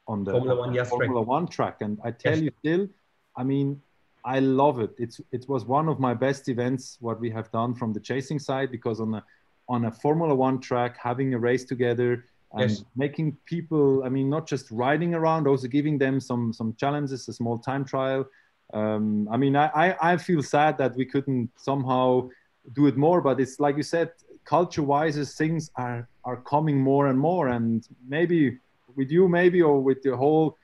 [0.06, 1.35] on the Formula One, yes, Formula track.
[1.38, 2.42] One track, and I tell yes.
[2.42, 2.88] you still,
[3.35, 3.80] I mean,
[4.26, 4.92] I love it.
[4.98, 8.40] It's it was one of my best events what we have done from the chasing
[8.40, 9.24] side because on a
[9.70, 12.84] on a Formula One track, having a race together and yes.
[12.96, 17.32] making people, I mean, not just riding around, also giving them some some challenges, a
[17.32, 18.26] small time trial
[18.72, 22.28] um, I mean, I, I, I feel sad that we couldn't somehow
[22.72, 24.10] do it more, but it's like you said,
[24.44, 28.58] culture-wise, things are are coming more and more, and maybe
[28.96, 30.56] with you, maybe or with the whole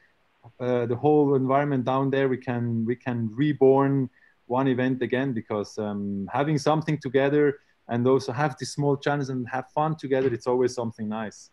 [0.60, 4.10] uh, the whole environment down there, we can we can reborn
[4.46, 9.48] one event again because um, having something together and also have these small challenges and
[9.48, 11.50] have fun together, it's always something nice.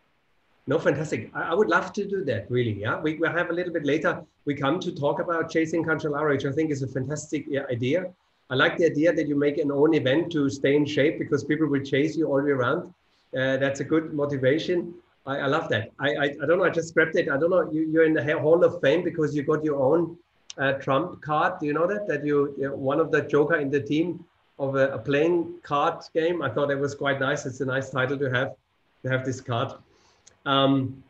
[0.70, 1.32] No, fantastic.
[1.34, 2.80] I, I, would love to do that, really.
[2.80, 4.24] Yeah, we, we have a little bit later.
[4.46, 8.14] We come to talk about chasing Cancellara, which I think is a fantastic idea.
[8.52, 11.44] I like the idea that you make an own event to stay in shape because
[11.44, 12.94] people will chase you all the way around.
[13.36, 14.94] Uh, that's a good motivation.
[15.26, 15.90] I, I love that.
[15.98, 16.66] I, I, I, don't know.
[16.66, 17.30] I just grabbed it.
[17.30, 17.68] I don't know.
[17.72, 20.20] You, you're in the Hall of Fame because you got your own
[20.60, 21.60] uh, Trump card.
[21.60, 22.08] Do you know that?
[22.08, 24.24] That you, you're one of the Joker in the team
[24.60, 26.44] of a, a playing card game.
[26.44, 27.48] I thought it was quite nice.
[27.48, 28.54] It's a nice title to have
[29.02, 29.74] to have this card.
[30.50, 31.04] Um,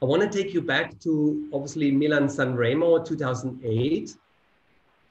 [0.00, 4.16] I want to take you back to obviously Milan San Remo 2008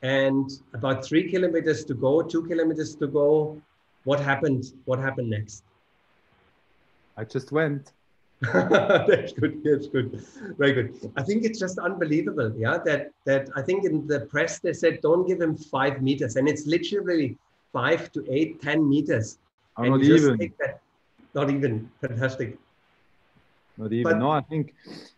[0.01, 3.61] and about three kilometers to go, two kilometers to go.
[4.03, 4.63] What happened?
[4.85, 5.63] What happened next?
[7.17, 7.93] I just went.
[8.41, 9.63] that's good.
[9.63, 10.25] That's good.
[10.57, 11.11] Very good.
[11.15, 12.51] I think it's just unbelievable.
[12.57, 16.35] Yeah, that that I think in the press they said don't give him five meters,
[16.35, 17.37] and it's literally
[17.71, 19.37] five to eight, ten meters.
[19.77, 20.37] and not even.
[20.59, 20.81] That,
[21.33, 21.89] not even.
[22.01, 22.57] Fantastic
[23.77, 24.13] not even.
[24.13, 24.73] But, no, I think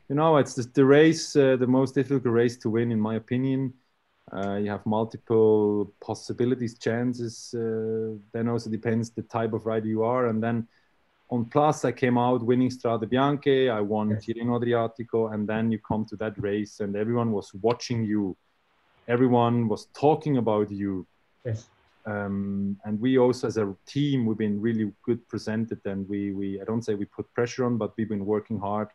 [0.09, 3.15] you know it's the, the race, uh, the most difficult race to win, in my
[3.15, 3.73] opinion.
[4.31, 7.53] Uh, you have multiple possibilities, chances.
[7.53, 10.67] Uh, then also depends the type of rider you are, and then
[11.29, 13.71] on plus I came out winning Strade Bianche.
[13.71, 14.25] I won yes.
[14.25, 18.35] Tirreno Adriatico, and then you come to that race, and everyone was watching you.
[19.07, 21.07] Everyone was talking about you.
[21.45, 21.69] Yes.
[22.07, 26.61] Um, and we also as a team we've been really good presented and we we
[26.61, 28.87] i don't say we put pressure on but we've been working hard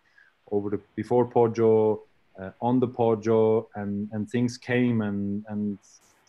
[0.51, 2.01] over the before poggio
[2.41, 5.79] uh, on the poggio and and things came and and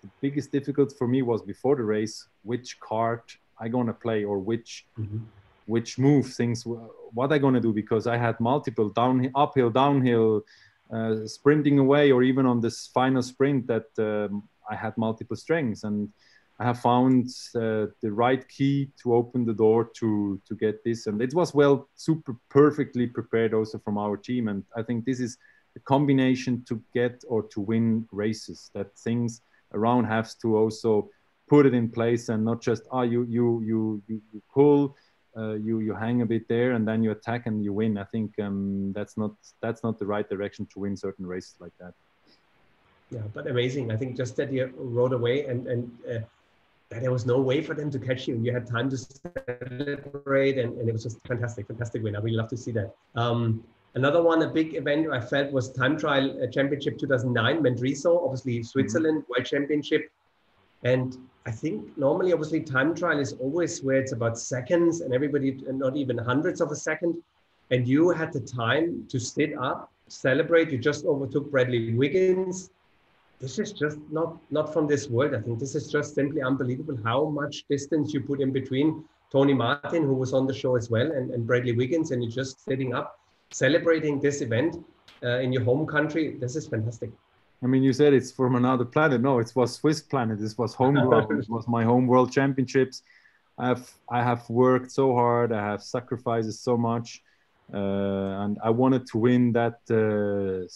[0.02, 3.22] the biggest difficulty for me was before the race which card
[3.60, 5.20] i gonna play or which mm-hmm.
[5.68, 6.66] which move things
[7.14, 10.42] what i gonna do because i had multiple downhill, uphill downhill
[10.92, 15.86] uh, sprinting away or even on this final sprint that um, i had multiple strengths
[15.86, 16.10] and
[16.60, 21.08] I have found uh, the right key to open the door to to get this,
[21.08, 24.48] and it was well super perfectly prepared also from our team.
[24.48, 25.38] And I think this is
[25.76, 28.70] a combination to get or to win races.
[28.74, 29.42] That things
[29.74, 31.10] around have to also
[31.50, 34.96] put it in place and not just ah you you you you, you cool
[35.36, 37.98] uh, you you hang a bit there and then you attack and you win.
[37.98, 41.74] I think um, that's not that's not the right direction to win certain races like
[41.80, 41.94] that.
[43.10, 43.92] Yeah, but amazing.
[43.92, 46.20] I think just that you rode away and and uh,
[46.90, 48.36] that there was no way for them to catch you.
[48.36, 52.16] And you had time to celebrate, and, and it was just fantastic, fantastic win.
[52.16, 52.94] I really love to see that.
[53.16, 53.64] Um,
[53.96, 58.64] another one, a big event I felt was Time Trial uh, Championship 2009, Mendrisio, obviously
[58.64, 59.32] Switzerland mm-hmm.
[59.32, 60.12] World Championship.
[60.84, 65.58] And I think normally, obviously, time trial is always where it's about seconds and everybody,
[65.68, 67.22] not even hundreds of a second.
[67.72, 70.72] And you had the time to sit up, celebrate.
[70.72, 72.70] You just overtook Bradley Wiggins.
[73.44, 75.36] This is just not not from this world.
[75.36, 79.04] I think this is just simply unbelievable how much distance you put in between
[79.34, 82.32] Tony Martin, who was on the show as well, and, and Bradley Wiggins, and you're
[82.32, 83.20] just sitting up,
[83.52, 84.78] celebrating this event
[85.22, 86.38] uh, in your home country.
[86.40, 87.12] This is fantastic.
[87.62, 89.20] I mean, you said it's from another planet.
[89.20, 90.40] No, it was Swiss planet.
[90.40, 91.38] This was homegrown.
[91.40, 93.04] it was my home world championships.
[93.58, 95.52] I have I have worked so hard.
[95.52, 97.22] I have sacrificed so much,
[97.72, 99.80] uh, and I wanted to win that.
[99.90, 100.68] Uh,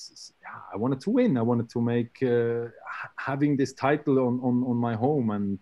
[0.74, 1.38] I wanted to win.
[1.38, 2.70] I wanted to make uh,
[3.18, 5.60] having this title on, on, on my home, and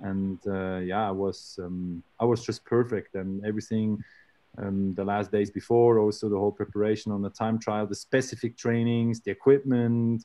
[0.00, 4.02] and uh, yeah, I was um, I was just perfect, and everything.
[4.58, 8.56] Um, the last days before, also the whole preparation on the time trial, the specific
[8.56, 10.24] trainings, the equipment,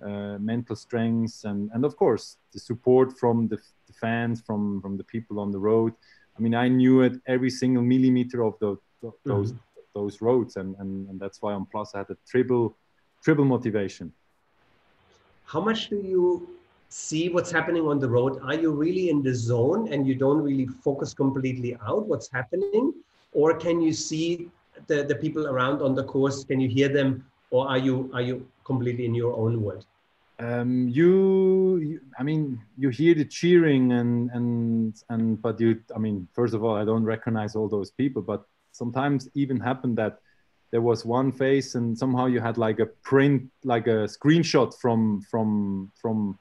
[0.00, 3.56] uh, mental strength, and and of course the support from the,
[3.88, 5.92] the, fans, from from the people on the road.
[6.36, 8.76] I mean, I knew it every single millimeter of the,
[9.24, 9.58] those mm-hmm.
[9.94, 12.76] Those roads, and, and and that's why on Plus I had a triple
[13.22, 14.12] triple motivation.
[15.44, 16.48] How much do you
[16.88, 18.40] see what's happening on the road?
[18.42, 22.94] Are you really in the zone and you don't really focus completely out what's happening,
[23.32, 24.48] or can you see
[24.86, 26.44] the the people around on the course?
[26.44, 29.86] Can you hear them, or are you are you completely in your own world?
[30.42, 35.98] um, you, you, i mean you hear the cheering and and and but you i
[35.98, 40.18] mean first of all i don't recognize all those people but sometimes even happened that
[40.70, 45.20] there was one face and somehow you had like a print like a screenshot from
[45.30, 46.38] from from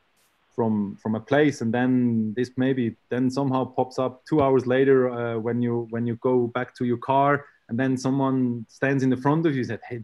[0.56, 5.10] from from a place and then this maybe then somehow pops up two hours later
[5.10, 9.10] uh, when you when you go back to your car and then someone stands in
[9.10, 10.04] the front of you and said hey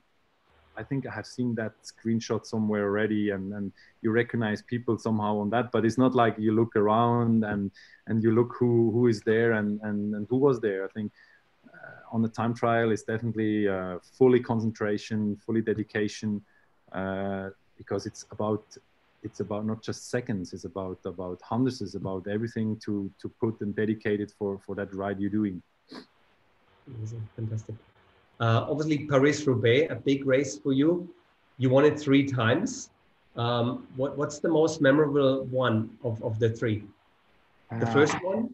[0.77, 5.37] I think I have seen that screenshot somewhere already, and, and you recognize people somehow
[5.39, 5.71] on that.
[5.71, 7.71] But it's not like you look around and
[8.05, 10.85] and you look who who is there and and, and who was there.
[10.85, 11.11] I think
[12.11, 16.41] on the time trial is definitely uh, fully concentration, fully dedication,
[16.91, 18.63] uh, because it's about
[19.23, 20.53] it's about not just seconds.
[20.53, 21.81] It's about about hundreds.
[21.81, 25.61] It's about everything to to put and dedicate it for for that ride you're doing.
[26.87, 27.75] Amazing, fantastic.
[28.39, 31.09] Uh, obviously, Paris Roubaix, a big race for you.
[31.57, 32.89] You won it three times.
[33.35, 36.83] Um, what, what's the most memorable one of, of the three?
[37.71, 38.49] The uh, first one?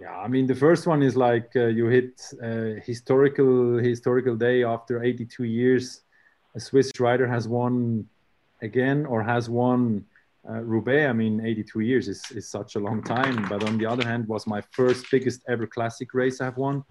[0.00, 4.64] Yeah, I mean the first one is like uh, you hit a historical historical day
[4.64, 6.02] after 82 years.
[6.56, 8.06] A Swiss rider has won
[8.62, 10.04] again or has won
[10.48, 11.08] uh, Roubaix.
[11.08, 13.46] I mean, 82 years is, is such a long time.
[13.48, 16.84] But on the other hand, was my first biggest ever classic race I've won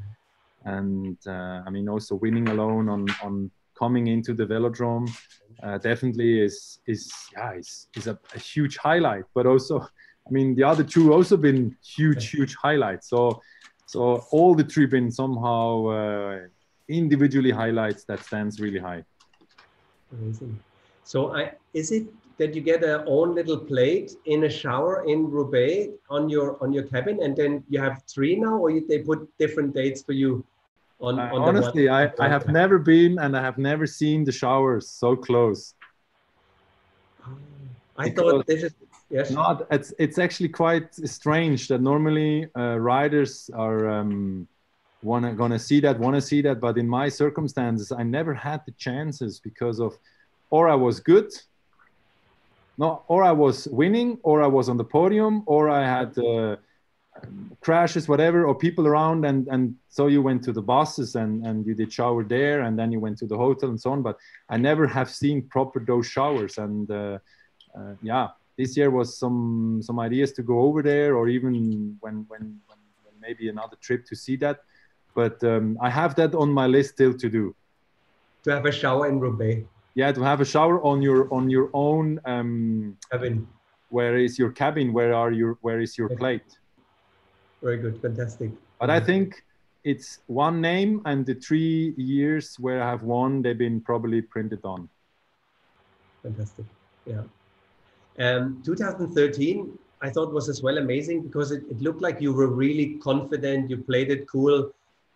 [0.66, 5.10] and uh, I mean also winning alone on on coming into the velodrome
[5.62, 9.86] uh, definitely is is yeah is, is a, a, huge highlight but also
[10.28, 13.10] I mean the other two also been huge huge highlights.
[13.10, 13.42] So
[13.86, 16.40] so all the three been somehow uh,
[16.88, 19.04] individually highlights that stands really high.
[20.12, 20.60] Amazing.
[21.04, 22.08] So I is it
[22.38, 26.74] that you get a own little plate in a shower in Roubaix on your on
[26.74, 30.14] your cabin and then you have three now or you, they put different dates for
[30.14, 30.44] you
[31.04, 34.88] on, uh, honestly, I, I have never been and I have never seen the showers
[34.88, 35.76] so close.
[37.98, 38.74] I because thought this is
[39.14, 39.32] yes.
[39.32, 44.48] Not it's it's actually quite strange that normally uh, riders are um,
[45.04, 48.72] wanna gonna see that, wanna see that, but in my circumstances, I never had the
[48.72, 49.98] chances because of,
[50.50, 51.32] or I was good,
[52.78, 56.18] no, or I was winning, or I was on the podium, or I had.
[56.18, 56.56] Uh,
[57.62, 61.64] crashes whatever or people around and and so you went to the buses and and
[61.68, 64.18] you did shower there and then you went to the hotel and so on but
[64.50, 67.20] i never have seen proper those showers and uh,
[67.78, 72.26] uh, yeah this year was some some ideas to go over there or even when
[72.30, 74.62] when, when, when maybe another trip to see that
[75.16, 77.56] but um, i have that on my list still to do
[78.44, 79.66] to have a shower in Roubaix.
[79.96, 83.48] yeah to have a shower on your on your own um cabin
[83.90, 86.60] where is your cabin where are your where is your plate
[87.64, 88.52] very good, fantastic.
[88.78, 89.42] But I think
[89.86, 94.60] it's one name, and the three years where I have won, they've been probably printed
[94.66, 94.90] on.
[96.22, 96.66] Fantastic.
[97.06, 97.24] Yeah.
[98.20, 102.48] Um, 2013, I thought was as well amazing because it, it looked like you were
[102.48, 103.70] really confident.
[103.70, 104.72] You played it cool.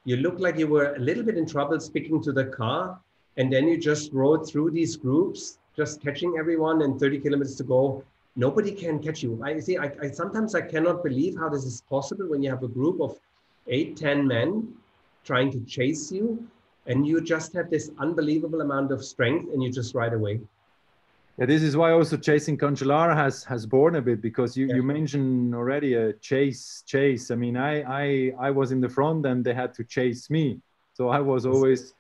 [0.06, 3.00] you looked like you were a little bit in trouble speaking to the car,
[3.36, 7.64] and then you just rode through these groups, just catching everyone and 30 kilometers to
[7.64, 8.04] go.
[8.36, 9.40] Nobody can catch you.
[9.44, 9.78] I see.
[9.78, 13.02] I, I sometimes I cannot believe how this is possible when you have a group
[13.02, 13.20] of
[13.68, 14.74] eight, ten men
[15.26, 16.48] trying to chase you,
[16.86, 20.40] and you just have this unbelievable amount of strength, and you just ride away.
[21.38, 24.76] Yeah, this is why also chasing Cancellara has has borne a bit because you, yeah.
[24.76, 27.30] you mentioned already a chase chase.
[27.30, 30.60] I mean, I I I was in the front and they had to chase me,
[30.94, 31.94] so I was always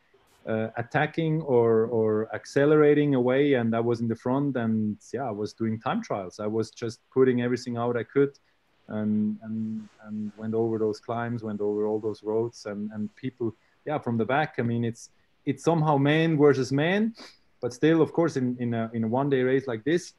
[0.47, 5.31] uh, attacking or or accelerating away, and I was in the front and yeah, I
[5.31, 6.39] was doing time trials.
[6.39, 8.39] I was just putting everything out I could,
[8.87, 13.55] and and and went over those climbs, went over all those roads, and and people
[13.85, 14.55] yeah from the back.
[14.57, 15.11] I mean, it's
[15.45, 17.13] it's somehow man versus man
[17.61, 20.13] but still, of course, in, in, a, in a one day race like this,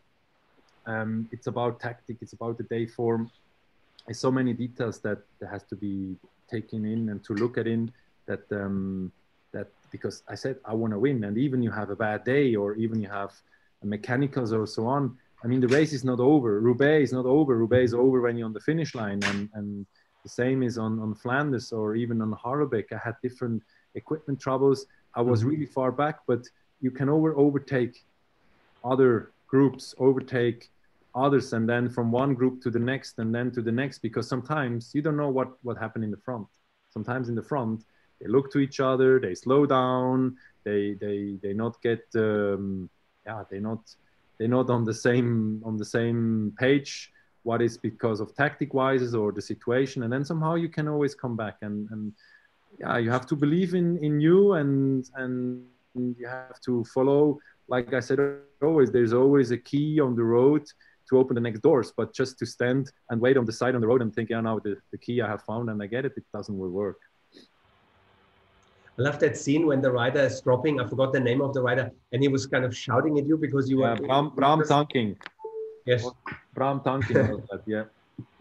[0.86, 3.30] um, it's about tactic, it's about the day form.
[4.06, 6.16] There's so many details that, has to be
[6.50, 7.92] taken in and to look at in
[8.26, 9.12] that um,
[9.52, 12.54] that because I said I want to win, and even you have a bad day
[12.54, 13.32] or even you have
[13.82, 15.16] mechanicals or so on.
[15.44, 16.60] I mean, the race is not over.
[16.60, 17.56] Roubaix is not over.
[17.56, 19.86] Roubaix is over when you're on the finish line, and and
[20.22, 22.92] the same is on on Flanders or even on Harelbeke.
[22.92, 23.62] I had different
[23.94, 24.86] equipment troubles.
[25.14, 25.50] I was mm-hmm.
[25.50, 26.42] really far back, but
[26.80, 28.04] you can over overtake
[28.84, 30.70] other groups, overtake
[31.14, 34.28] others, and then from one group to the next, and then to the next, because
[34.28, 36.46] sometimes you don't know what what happened in the front.
[36.90, 37.84] Sometimes in the front,
[38.20, 42.88] they look to each other, they slow down, they they they not get um,
[43.26, 43.80] yeah they not
[44.36, 47.12] they're not on the same on the same page
[47.42, 51.14] what is because of tactic wise or the situation and then somehow you can always
[51.14, 52.12] come back and and
[52.80, 57.92] yeah you have to believe in in you and and you have to follow like
[57.94, 58.18] i said
[58.62, 60.64] always there's always a key on the road
[61.08, 63.80] to open the next doors but just to stand and wait on the side on
[63.80, 66.04] the road and think yeah now the, the key i have found and i get
[66.04, 66.98] it it doesn't will work
[68.98, 70.80] I love that scene when the rider is dropping.
[70.80, 73.36] I forgot the name of the rider, and he was kind of shouting at you
[73.36, 74.08] because you yeah, were.
[74.08, 75.18] Bram, Bram Tankink.
[75.86, 76.04] Yes.
[76.52, 77.84] Bram Tankink yeah.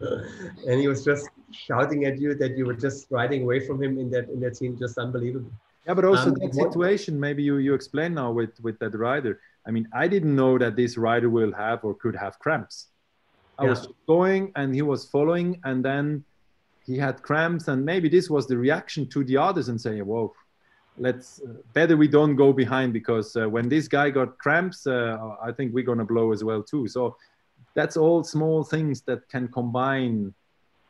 [0.00, 4.00] and he was just shouting at you that you were just riding away from him
[4.00, 5.52] in that in that scene, just unbelievable.
[5.88, 9.40] Yeah, but also um, that situation, maybe you, you explain now with, with that rider.
[9.66, 12.88] I mean, I didn't know that this rider will have or could have cramps.
[13.58, 13.70] I yeah.
[13.70, 16.24] was going and he was following, and then
[16.84, 20.32] he had cramps, and maybe this was the reaction to the others and saying, "Whoa,
[20.98, 25.36] let's uh, better we don't go behind because uh, when this guy got cramps, uh,
[25.42, 27.16] I think we're gonna blow as well too." So
[27.74, 30.34] that's all small things that can combine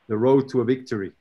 [0.09, 1.13] the road to a victory.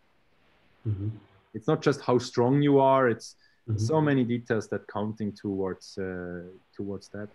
[0.87, 1.09] Mm-hmm.
[1.53, 3.35] It's not just how strong you are; it's
[3.67, 3.77] mm-hmm.
[3.77, 6.41] so many details that counting towards uh,
[6.75, 7.29] towards that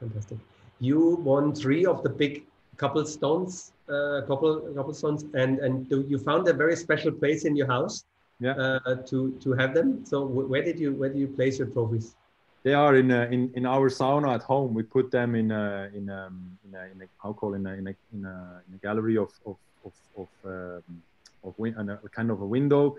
[0.00, 0.38] fantastic
[0.80, 2.44] you won three of the big
[2.76, 7.56] couple stones uh, couple couple stones and and you found a very special place in
[7.56, 8.04] your house
[8.40, 8.52] yeah.
[8.52, 12.14] Uh, to to have them so where did you where do you place your trophies
[12.64, 14.74] they are in a, in in our sauna at home.
[14.74, 16.30] We put them in a in a,
[16.64, 19.16] in a, in a how call in a, in a in a in a gallery
[19.16, 21.02] of of of of, um,
[21.44, 22.96] of win- a kind of a window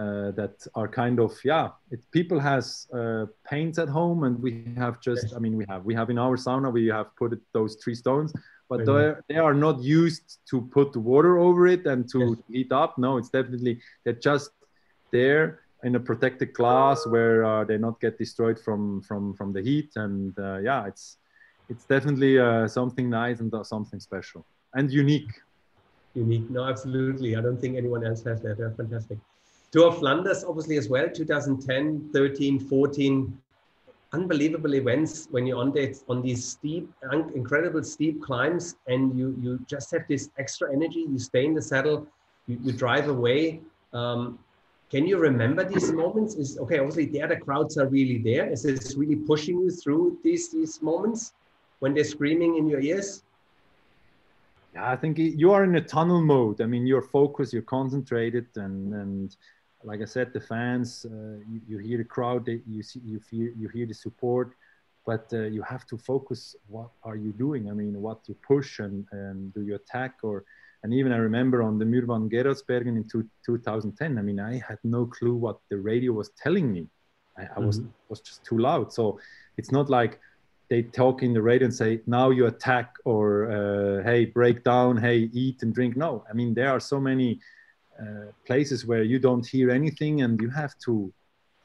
[0.00, 4.50] uh, that are kind of yeah it, people has uh, paints at home and we
[4.76, 7.42] have just i mean we have we have in our sauna we have put it,
[7.52, 8.32] those three stones
[8.70, 8.86] but
[9.28, 12.38] they are not used to put water over it and to yes.
[12.48, 12.96] heat up.
[12.98, 14.50] No it's definitely they're just
[15.10, 19.60] there in a protected glass where uh, they not get destroyed from from from the
[19.60, 19.90] heat.
[19.96, 21.18] And uh, yeah it's
[21.68, 25.32] it's definitely uh, something nice and something special and unique.
[26.14, 26.48] Unique.
[26.48, 27.36] No absolutely.
[27.36, 28.58] I don't think anyone else has that.
[28.58, 29.18] They're fantastic
[29.72, 33.38] Tour of Flanders, obviously, as well, 2010, 13, 14.
[34.12, 36.92] Unbelievable events when you're on, that, on these steep,
[37.34, 41.06] incredible steep climbs, and you, you just have this extra energy.
[41.08, 42.08] You stay in the saddle,
[42.48, 43.60] you, you drive away.
[43.92, 44.40] Um,
[44.90, 46.34] can you remember these moments?
[46.34, 48.50] Is okay, obviously, there the crowds are really there.
[48.50, 51.32] Is this really pushing you through these, these moments
[51.78, 53.22] when they're screaming in your ears?
[54.74, 56.60] Yeah, I think you are in a tunnel mode.
[56.60, 59.36] I mean, you're focused, you're concentrated, and and
[59.82, 63.48] like I said, the fans, uh, you, you, hear the crowd, you see, you feel,
[63.56, 64.54] you hear the support,
[65.06, 66.54] but uh, you have to focus.
[66.68, 67.70] What are you doing?
[67.70, 70.44] I mean, what you push and, and do you attack or,
[70.82, 74.62] and even I remember on the Muur van Geraardsbergen in two, 2010, I mean, I
[74.66, 76.86] had no clue what the radio was telling me.
[77.38, 77.90] I, I was, mm-hmm.
[78.08, 78.92] was just too loud.
[78.92, 79.18] So
[79.56, 80.20] it's not like
[80.68, 84.96] they talk in the radio and say, now you attack or, uh, hey, break down,
[84.96, 85.96] hey, eat and drink.
[85.96, 87.40] No, I mean, there are so many,
[88.46, 91.12] places where you don't hear anything and you have to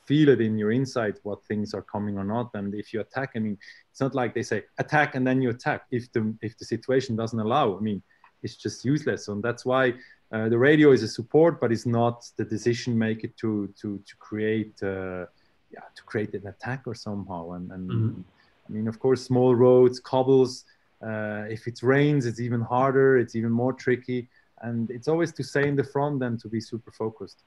[0.05, 3.31] feel it in your inside what things are coming or not and if you attack
[3.35, 3.57] i mean
[3.89, 7.15] it's not like they say attack and then you attack if the if the situation
[7.15, 8.01] doesn't allow i mean
[8.43, 9.93] it's just useless and that's why
[10.31, 14.15] uh, the radio is a support, but it's not the decision maker to to to
[14.17, 15.25] create uh,
[15.71, 17.51] yeah to create an attack or somehow.
[17.51, 18.21] And, and mm-hmm.
[18.67, 20.65] I mean, of course, small roads, cobbles.
[21.01, 23.17] Uh, if it rains, it's even harder.
[23.17, 24.27] It's even more tricky,
[24.61, 27.39] and it's always to stay in the front and to be super focused.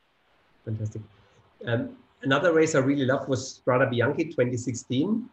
[0.64, 1.02] Fantastic.
[1.66, 5.28] Um, another race I really loved was Strade Bianche 2016.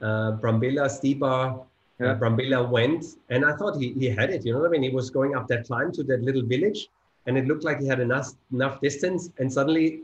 [0.00, 0.04] Uh,
[0.40, 1.64] Brambilla, Stybar,
[2.00, 2.12] yeah.
[2.12, 4.46] Uh, Brambilla went, and I thought he, he had it.
[4.46, 4.84] You know what I mean?
[4.84, 6.88] He was going up that climb to that little village,
[7.26, 9.30] and it looked like he had enough enough distance.
[9.38, 10.02] And suddenly,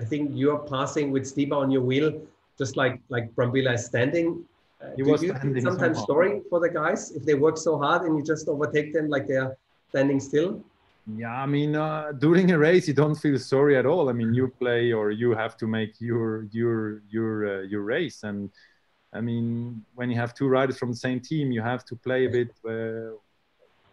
[0.00, 2.20] I think you're passing with Stybar on your wheel,
[2.58, 4.44] just like like Brambilla is standing.
[4.82, 6.04] Uh, he was you standing sometimes somehow.
[6.04, 9.26] story for the guys if they work so hard and you just overtake them like
[9.26, 9.56] they're
[9.90, 10.62] standing still?
[11.16, 14.10] Yeah, I mean, uh, during a race, you don't feel sorry at all.
[14.10, 18.24] I mean, you play or you have to make your your your uh, your race,
[18.24, 18.50] and
[19.14, 22.26] I mean, when you have two riders from the same team, you have to play
[22.26, 23.16] a bit, uh,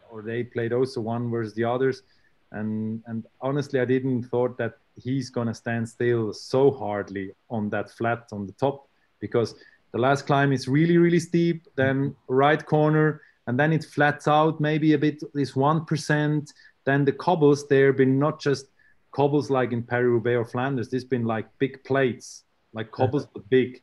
[0.10, 2.04] or they played also one versus the others.
[2.52, 7.92] And and honestly, I didn't thought that he's gonna stand still so hardly on that
[7.92, 8.90] flat on the top
[9.22, 9.56] because
[9.94, 11.68] the last climb is really really steep.
[11.76, 15.24] Then right corner, and then it flats out maybe a bit.
[15.34, 16.52] This one percent.
[16.86, 18.68] Then the cobbles there been not just
[19.12, 20.90] cobbles like in Paris Roubaix or Flanders.
[20.90, 22.44] This been like big plates,
[22.74, 23.82] like cobbles but big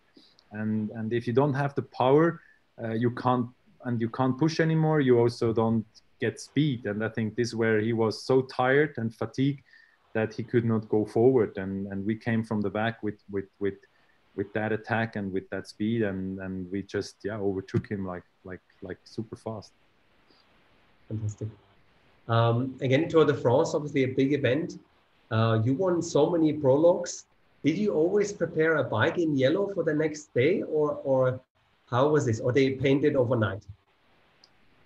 [0.52, 2.40] and and if you don't have the power
[2.82, 3.48] uh, you can't
[3.84, 5.84] and you can't push anymore you also don't
[6.20, 9.62] get speed and i think this is where he was so tired and fatigued
[10.14, 13.48] that he could not go forward and and we came from the back with with
[13.58, 13.74] with
[14.34, 18.24] with that attack and with that speed and and we just yeah overtook him like
[18.44, 19.72] like like super fast.
[21.08, 21.48] Fantastic.
[22.28, 24.78] Um, again tour de france obviously a big event.
[25.30, 27.26] Uh, you won so many prologues.
[27.64, 31.40] Did you always prepare a bike in yellow for the next day or or
[31.90, 32.40] how was this?
[32.40, 33.64] Or they painted overnight?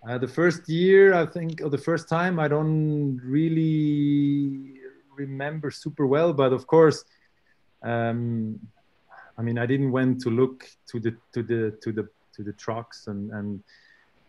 [0.09, 4.75] Uh, the first year i think or the first time i don't really
[5.17, 7.05] remember super well but of course
[7.83, 8.61] um,
[9.39, 12.53] i mean i didn't went to look to the to the to the to the
[12.53, 13.63] trucks and and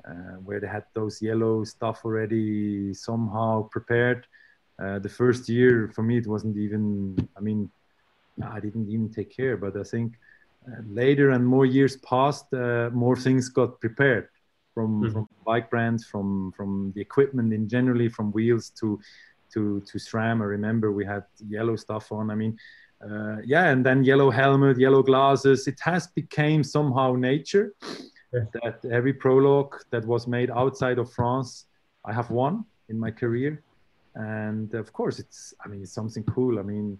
[0.07, 4.25] uh, where they had those yellow stuff already somehow prepared
[4.81, 7.69] uh, the first year for me it wasn't even i mean
[8.43, 9.57] I didn't even take care.
[9.57, 10.13] But I think
[10.67, 14.29] uh, later and more years passed, uh, more things got prepared
[14.73, 15.13] from, mm-hmm.
[15.13, 18.99] from bike brands, from from the equipment in generally, from wheels to
[19.53, 20.41] to to SRAM.
[20.41, 22.29] I remember we had yellow stuff on.
[22.29, 22.57] I mean,
[23.03, 25.67] uh, yeah, and then yellow helmet, yellow glasses.
[25.67, 27.73] It has become somehow nature
[28.33, 28.41] yeah.
[28.53, 31.65] that every prologue that was made outside of France,
[32.05, 33.61] I have won in my career,
[34.15, 35.53] and of course, it's.
[35.63, 36.59] I mean, it's something cool.
[36.59, 36.97] I mean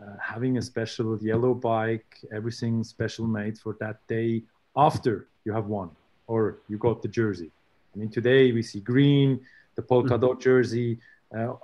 [0.00, 4.42] uh, having a special yellow bike, everything special made for that day
[4.76, 5.90] after you have won
[6.26, 7.50] or you got the jersey.
[7.94, 9.40] I mean, today we see green,
[9.74, 10.26] the polka mm-hmm.
[10.26, 10.98] dot jersey.
[11.34, 11.54] Uh,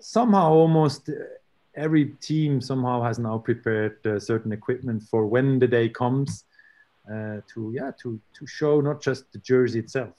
[0.00, 1.12] somehow, almost uh,
[1.74, 6.44] every team somehow has now prepared uh, certain equipment for when the day comes
[7.10, 10.10] uh, to yeah to to show not just the jersey itself.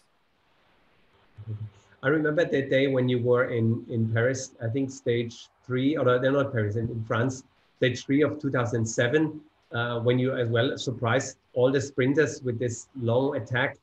[2.01, 4.51] I remember that day when you were in in Paris.
[4.61, 7.43] I think stage three, or they're not Paris in, in France
[7.77, 9.41] stage three of 2007,
[9.73, 13.77] uh, when you as well surprised all the sprinters with this long attack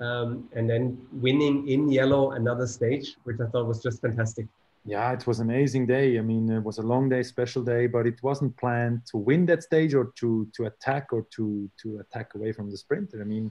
[0.00, 4.46] um, and then winning in yellow another stage, which I thought was just fantastic.
[4.86, 6.18] Yeah, it was an amazing day.
[6.18, 9.46] I mean, it was a long day, special day, but it wasn't planned to win
[9.46, 13.20] that stage or to to attack or to to attack away from the sprinter.
[13.22, 13.50] I mean,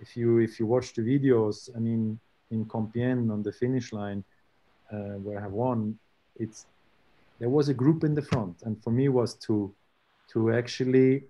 [0.00, 4.22] if you if you watch the videos, I mean, in Compiègne on the finish line
[4.92, 5.98] uh, where I have won,
[6.36, 6.66] it's
[7.38, 9.72] there was a group in the front, and for me was to
[10.32, 11.24] to actually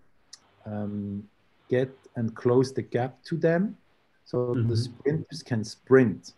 [0.67, 1.23] um,
[1.69, 3.77] get and close the gap to them,
[4.25, 4.69] so mm-hmm.
[4.69, 6.33] the sprinters can sprint.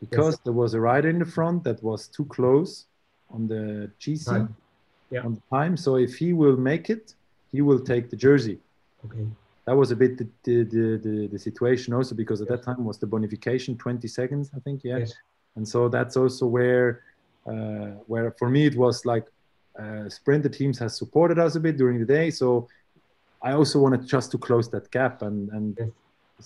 [0.00, 0.40] Because yes.
[0.44, 2.86] there was a rider in the front that was too close
[3.30, 4.56] on the GC time.
[5.10, 5.22] Yeah.
[5.22, 5.76] on the time.
[5.76, 7.14] So if he will make it,
[7.50, 8.58] he will take the jersey.
[9.04, 9.26] Okay.
[9.64, 12.58] That was a bit the, the, the, the situation also because at yes.
[12.58, 14.82] that time was the bonification 20 seconds, I think.
[14.84, 14.98] Yeah.
[14.98, 15.14] Yes.
[15.56, 17.02] And so that's also where
[17.46, 19.26] uh, where for me it was like
[19.78, 22.30] uh, sprinter teams has supported us a bit during the day.
[22.30, 22.68] So
[23.42, 25.92] I also wanted just to close that gap, and and it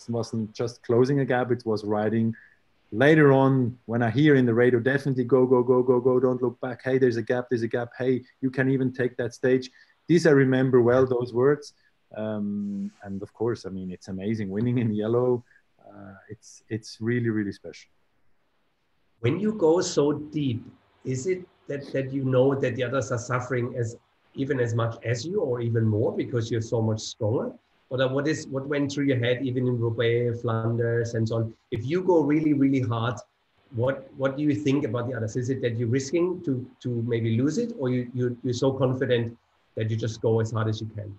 [0.09, 2.35] wasn't just closing a gap; it was riding.
[2.95, 6.43] Later on, when I hear in the radio, definitely go, go, go, go, go, don't
[6.43, 6.83] look back.
[6.85, 7.89] Hey, there's a gap, there's a gap.
[7.99, 9.71] Hey, you can even take that stage.
[10.09, 11.73] These I remember well, those words.
[12.15, 15.43] Um, and of course, I mean, it's amazing winning in yellow.
[15.81, 17.91] Uh, it's it's really really special.
[19.21, 20.63] When you go so deep
[21.05, 23.97] is it that, that you know that the others are suffering as
[24.35, 27.53] even as much as you or even more because you're so much stronger?
[27.93, 31.55] Or what is what went through your head even in Roubaix, Flanders, and so on?
[31.71, 33.17] If you go really, really hard,
[33.75, 35.37] what what do you think about the others?
[35.37, 38.73] Is it that you're risking to to maybe lose it, or you, you you're so
[38.73, 39.37] confident
[39.77, 41.15] that you just go as hard as you can?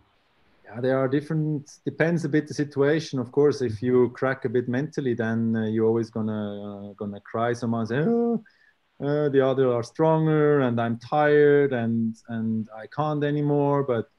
[0.65, 1.79] Yeah, there are different.
[1.85, 3.19] Depends a bit the situation.
[3.19, 7.19] Of course, if you crack a bit mentally, then uh, you're always gonna uh, gonna
[7.19, 7.53] cry.
[7.53, 8.43] Someone say, "Oh,
[8.99, 14.09] uh, the other are stronger, and I'm tired, and and I can't anymore." But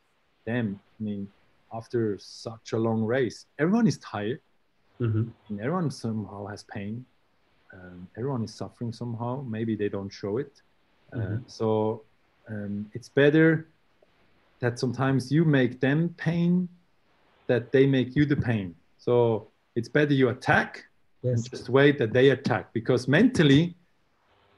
[0.47, 1.27] damn, I mean,
[1.75, 4.41] after such a long race, everyone is tired.
[5.01, 5.29] Mm-hmm.
[5.49, 7.05] And everyone somehow has pain.
[7.73, 9.43] Um, everyone is suffering somehow.
[9.43, 10.63] Maybe they don't show it.
[11.13, 11.37] Uh, mm-hmm.
[11.47, 12.03] so
[12.49, 13.69] um, it's better
[14.61, 16.69] that sometimes you make them pain,
[17.47, 18.75] that they make you the pain.
[18.99, 20.85] So it's better you attack
[21.23, 21.35] yes.
[21.35, 23.75] and just wait that they attack because mentally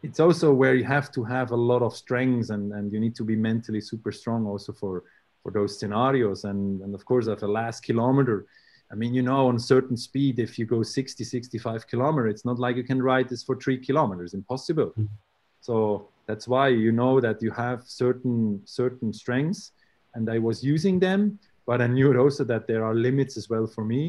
[0.03, 3.15] it's also where you have to have a lot of strengths and, and you need
[3.17, 5.05] to be mentally super strong also for
[5.47, 6.43] for those scenarios.
[6.45, 8.47] And and of course at the last kilometer
[8.93, 12.59] i mean you know on certain speed if you go 60 65 kilometers it's not
[12.65, 14.35] like you can ride this for three kilometers.
[14.35, 14.91] Impossible.
[14.91, 15.07] Mm-hmm.
[15.61, 19.73] so that's why you know that you have certain certain strengths
[20.15, 21.21] and i was using them
[21.69, 24.03] but i knew also that there are limits as well for me.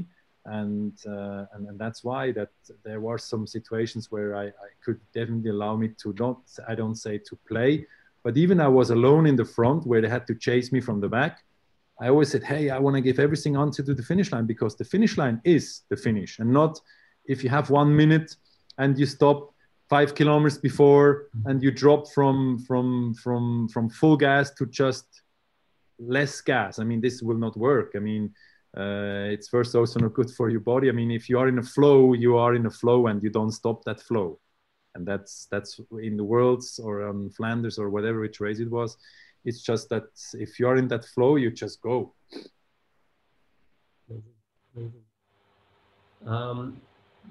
[0.59, 2.51] And, uh, and, and that's why that
[2.87, 6.39] there were some situations where I, I could definitely allow me to not
[6.71, 7.71] I don't say to play,
[8.27, 10.99] but even I was alone in the front where they had to chase me from
[10.99, 11.45] the back.
[11.97, 14.75] I always said, hey, I want to give everything on to the finish line because
[14.75, 16.77] the finish line is the finish, and not
[17.33, 18.35] if you have one minute
[18.79, 19.53] and you stop
[19.89, 25.07] five kilometers before and you drop from from from from full gas to just
[25.97, 26.79] less gas.
[26.79, 27.93] I mean, this will not work.
[27.95, 28.33] I mean,
[28.75, 30.89] uh, it's first also not good for your body.
[30.89, 33.29] I mean, if you are in a flow, you are in a flow and you
[33.29, 34.37] don't stop that flow.
[34.97, 38.97] And that's that's in the worlds or on Flanders or whatever which race it was.
[39.45, 42.13] It's just that if you are in that flow, you just go.
[46.25, 46.81] Um,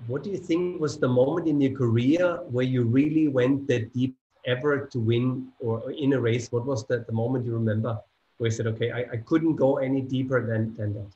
[0.06, 3.92] what do you think was the moment in your career where you really went that
[3.92, 4.14] deep
[4.46, 6.52] ever to win or in a race?
[6.52, 7.98] What was the, the moment you remember
[8.38, 11.10] where you said, okay, I, I couldn't go any deeper than, than that?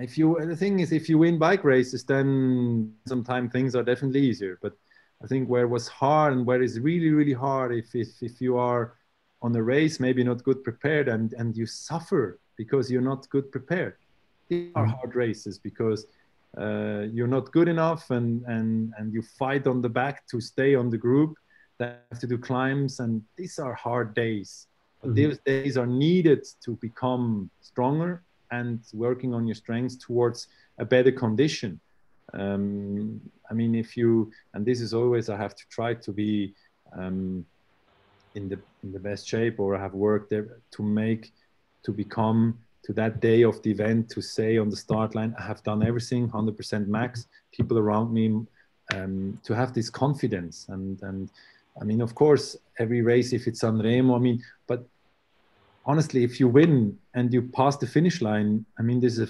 [0.00, 4.20] If you the thing is if you win bike races then sometimes things are definitely
[4.20, 4.72] easier but
[5.22, 8.40] i think where it was hard and where it's really really hard if if, if
[8.40, 8.94] you are
[9.42, 13.50] on a race maybe not good prepared and and you suffer because you're not good
[13.52, 13.96] prepared
[14.48, 14.94] these are mm-hmm.
[14.94, 16.06] hard races because
[16.56, 20.74] uh, you're not good enough and and and you fight on the back to stay
[20.74, 21.36] on the group
[21.78, 24.68] that have to do climbs and these are hard days
[25.00, 25.30] but mm-hmm.
[25.30, 28.22] these days are needed to become stronger
[28.58, 30.48] and working on your strengths towards
[30.78, 31.80] a better condition.
[32.32, 36.54] Um, I mean, if you, and this is always, I have to try to be
[36.98, 37.44] um,
[38.34, 40.46] in the in the best shape, or I have worked there
[40.76, 41.32] to make,
[41.84, 45.42] to become to that day of the event to say on the start line, I
[45.42, 47.26] have done everything 100% max.
[47.52, 48.26] People around me
[48.94, 51.30] um, to have this confidence and and
[51.80, 54.86] I mean, of course, every race, if it's Sanremo, I mean, but
[55.86, 59.28] honestly, if you win and you pass the finish line, I mean, there's a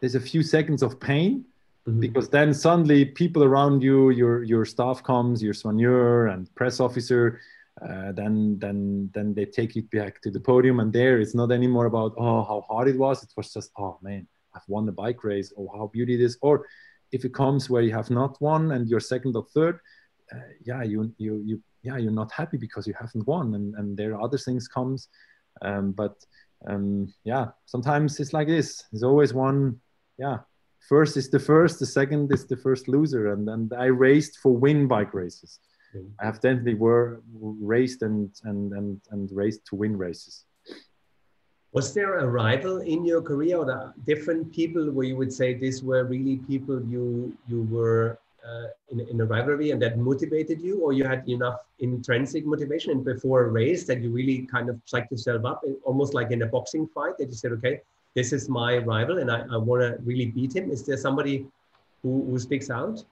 [0.00, 1.44] there's a few seconds of pain
[1.86, 2.00] mm-hmm.
[2.00, 7.40] because then suddenly people around you, your your staff comes, your soigneur and press officer,
[7.80, 11.50] uh, then then then they take you back to the podium, and there it's not
[11.52, 13.22] anymore about oh how hard it was.
[13.22, 15.52] It was just oh man, I've won the bike race.
[15.58, 16.38] Oh how beauty it is.
[16.42, 16.66] Or
[17.12, 19.80] if it comes where you have not won and you're second or third,
[20.34, 23.96] uh, yeah, you you you yeah you're not happy because you haven't won, and and
[23.96, 25.08] there are other things comes
[25.60, 26.14] um, but
[26.66, 28.84] um, yeah, sometimes it's like this.
[28.90, 29.80] There's always one.
[30.18, 30.38] Yeah,
[30.88, 31.78] first is the first.
[31.78, 33.32] The second is the first loser.
[33.32, 35.58] And and I raced for win bike races.
[35.94, 36.10] Mm.
[36.20, 40.44] I have definitely were raced and and and and raced to win races.
[41.72, 45.82] Was there a rival in your career or different people where you would say these
[45.82, 50.80] were really people you you were uh, in, in a rivalry and that motivated you
[50.80, 54.80] or you had enough intrinsic motivation and before a race that you really kind of
[54.84, 57.80] psyched yourself up almost like in a boxing fight that you said okay
[58.14, 60.70] this is my rival and i, I want to really beat him.
[60.70, 61.46] Is there somebody
[62.02, 63.04] who, who speaks out?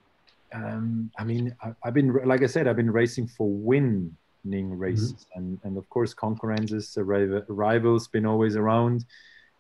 [0.52, 5.12] Um, i mean I, have been like i said i've been racing for winning races
[5.12, 5.38] mm-hmm.
[5.38, 9.04] and, and of course concurrences rivals been always around.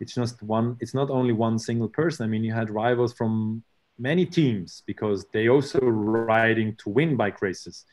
[0.00, 2.24] It's just one it's not only one single person.
[2.24, 3.62] I mean you had rivals from
[4.00, 7.84] many teams because they also riding to win bike races.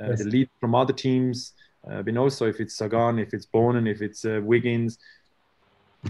[0.00, 0.18] Uh, yes.
[0.20, 1.52] The lead from other teams,
[1.90, 4.98] uh, been also if it's Sagan, if it's Boonen, if it's uh, Wiggins,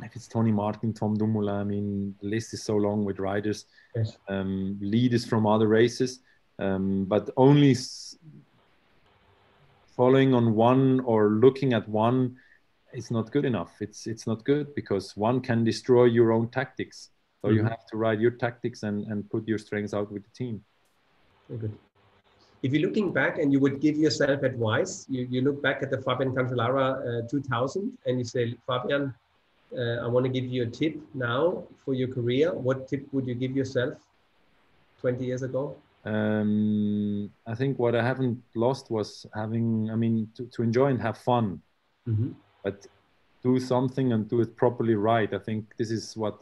[0.03, 1.55] if it's Tony Martin, Tom Dumoulin.
[1.55, 3.64] I mean, the list is so long with riders,
[3.96, 4.16] yes.
[4.28, 6.20] um, leaders from other races,
[6.59, 7.74] um, but only
[9.96, 12.36] following on one or looking at one
[12.92, 13.72] is not good enough.
[13.80, 17.11] It's it's not good because one can destroy your own tactics.
[17.43, 17.57] So mm-hmm.
[17.57, 20.64] you have to write your tactics and, and put your strengths out with the team.
[21.49, 21.78] Very good.
[22.62, 25.91] if you're looking back and you would give yourself advice, you, you look back at
[25.91, 29.14] the Fabian Cancellara uh, 2000 and you say, Fabian,
[29.76, 32.53] uh, I want to give you a tip now for your career.
[32.55, 33.95] What tip would you give yourself
[35.01, 35.76] 20 years ago?
[36.05, 41.01] Um, I think what I haven't lost was having, I mean, to, to enjoy and
[41.01, 41.61] have fun,
[42.09, 42.30] mm-hmm.
[42.64, 42.86] but
[43.43, 45.32] do something and do it properly right.
[45.32, 46.39] I think this is what,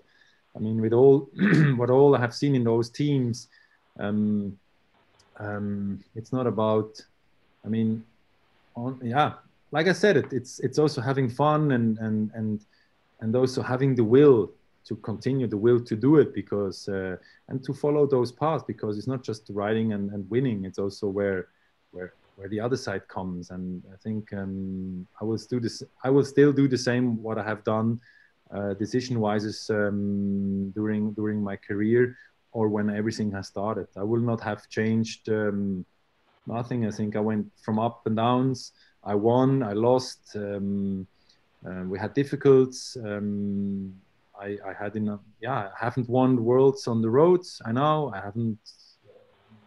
[0.56, 1.28] I mean, with all
[1.76, 3.48] what all I have seen in those teams,
[3.98, 4.58] um,
[5.38, 7.00] um, it's not about,
[7.64, 8.04] I mean,
[8.74, 9.34] on, yeah,
[9.70, 12.60] like I said, it, it's it's also having fun and and and
[13.20, 14.50] and also having the will
[14.86, 17.16] to continue the will to do it because uh,
[17.48, 20.64] and to follow those paths because it's not just riding and, and winning.
[20.64, 21.48] It's also where
[21.90, 23.50] where where the other side comes.
[23.50, 27.38] And i think um, i will do this i will still do the same what
[27.38, 28.00] i have done
[28.54, 32.16] uh, decision wise um, during during my career
[32.52, 35.84] or when everything has started i will not have changed um,
[36.46, 38.72] nothing i think i went from up and downs
[39.04, 41.06] i won i lost um,
[41.66, 43.92] uh, we had difficulties um,
[44.40, 45.20] I, I had enough.
[45.40, 47.60] Yeah, I haven't won worlds on the roads.
[47.64, 48.58] I know I haven't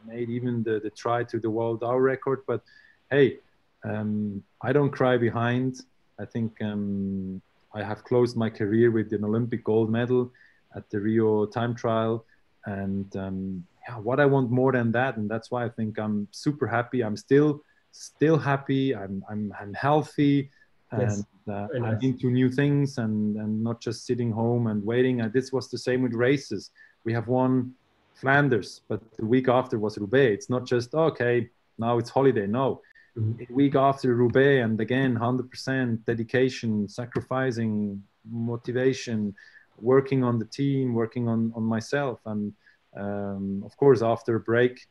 [0.06, 2.62] made even the, the try to the world hour record, but
[3.10, 3.40] hey,
[3.84, 5.82] um, I don't cry behind.
[6.20, 7.42] I think um,
[7.74, 10.32] I have closed my career with an Olympic gold medal
[10.76, 12.26] at the Rio time trial,
[12.66, 16.28] and um, yeah, what I want more than that, and that's why I think I'm
[16.32, 17.04] super happy.
[17.04, 17.62] I'm still
[17.92, 18.96] still happy.
[18.96, 20.52] I'm I'm, I'm healthy
[20.92, 22.04] and uh, nice.
[22.04, 25.22] into new things and, and not just sitting home and waiting.
[25.22, 26.72] And this was the same with races.
[27.04, 27.74] We have won
[28.16, 30.34] Flanders, but the week after was Roubaix.
[30.34, 32.48] It's not just, okay, now it's holiday.
[32.48, 32.82] No.
[33.18, 33.54] Mm-hmm.
[33.54, 39.36] week after Roubaix, and again, 100% dedication, sacrificing, motivation,
[39.78, 42.20] working on the team, working on, on myself.
[42.26, 42.54] And
[42.96, 44.88] um, of course, after a break,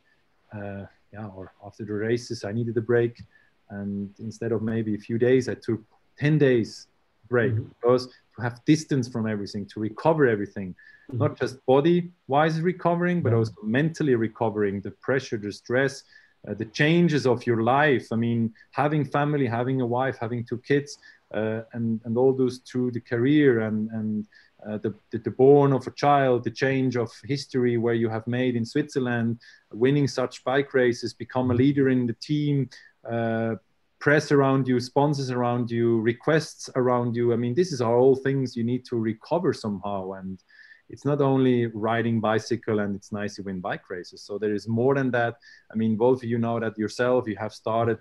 [0.53, 3.23] uh, yeah, or after the races, I needed a break
[3.69, 5.81] and instead of maybe a few days i took
[6.17, 6.87] 10 days
[7.29, 7.69] break mm-hmm.
[7.81, 10.69] because to have distance from everything to recover everything
[11.09, 11.17] mm-hmm.
[11.17, 16.03] not just body wise recovering but also mentally recovering the pressure the stress
[16.47, 20.59] uh, the changes of your life i mean having family having a wife having two
[20.59, 20.97] kids
[21.33, 24.27] uh, and and all those through the career and and
[24.67, 28.27] uh, the, the, the born of a child, the change of history where you have
[28.27, 29.39] made in Switzerland,
[29.71, 32.69] winning such bike races, become a leader in the team,
[33.09, 33.55] uh,
[33.99, 37.31] press around you, sponsors around you, requests around you.
[37.31, 40.13] I mean, this is all things you need to recover somehow.
[40.13, 40.41] And
[40.89, 44.21] it's not only riding bicycle and it's nice to win bike races.
[44.21, 45.35] So there is more than that.
[45.71, 47.27] I mean, both of you know that yourself.
[47.27, 47.99] You have started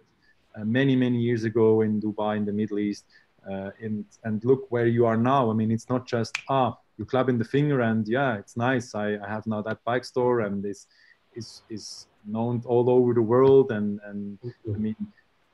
[0.57, 3.05] uh, many, many years ago in Dubai, in the Middle East.
[3.49, 5.51] Uh, and, and look where you are now.
[5.51, 8.95] I mean, it's not just, ah, you club in the finger and yeah, it's nice.
[8.95, 10.87] I, I have now that bike store and this
[11.35, 13.71] is, is known all over the world.
[13.71, 14.39] And, and
[14.75, 14.97] I mean,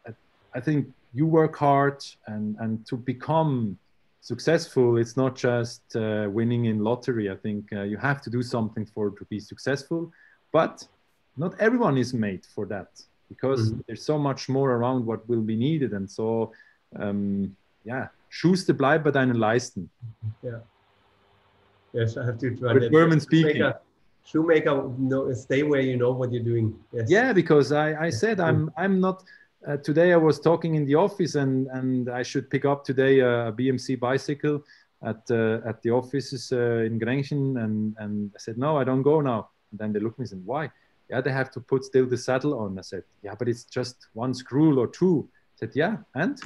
[0.07, 0.13] I,
[0.55, 3.79] I think you work hard and, and to become
[4.25, 7.31] successful, it's not just uh, winning in lottery.
[7.31, 10.11] I think uh, you have to do something for to be successful,
[10.51, 10.89] but
[11.37, 12.89] not everyone is made for that
[13.29, 13.81] because mm-hmm.
[13.87, 15.93] there's so much more around what will be needed.
[15.93, 16.53] And so,
[16.99, 17.55] um,
[17.85, 19.91] yeah, Schuster bleibt bei deinen Leisten.
[20.43, 20.61] Yeah.
[21.93, 22.91] Yes, I have to try that.
[22.91, 23.63] German speaking
[24.27, 27.11] shoemaker no, stay where you know what you're doing yes.
[27.11, 29.23] yeah because i i said i'm i'm not
[29.67, 33.21] uh, today i was talking in the office and and i should pick up today
[33.21, 34.63] a bmc bicycle
[35.03, 39.03] at uh, at the offices uh, in Grenchen and and i said no i don't
[39.03, 39.49] go now.
[39.71, 40.71] And then they looked at me and said why?
[41.11, 42.79] Yeah they have to put still the saddle on.
[42.79, 45.29] I said yeah but it's just one screw or two.
[45.31, 46.39] I said yeah and?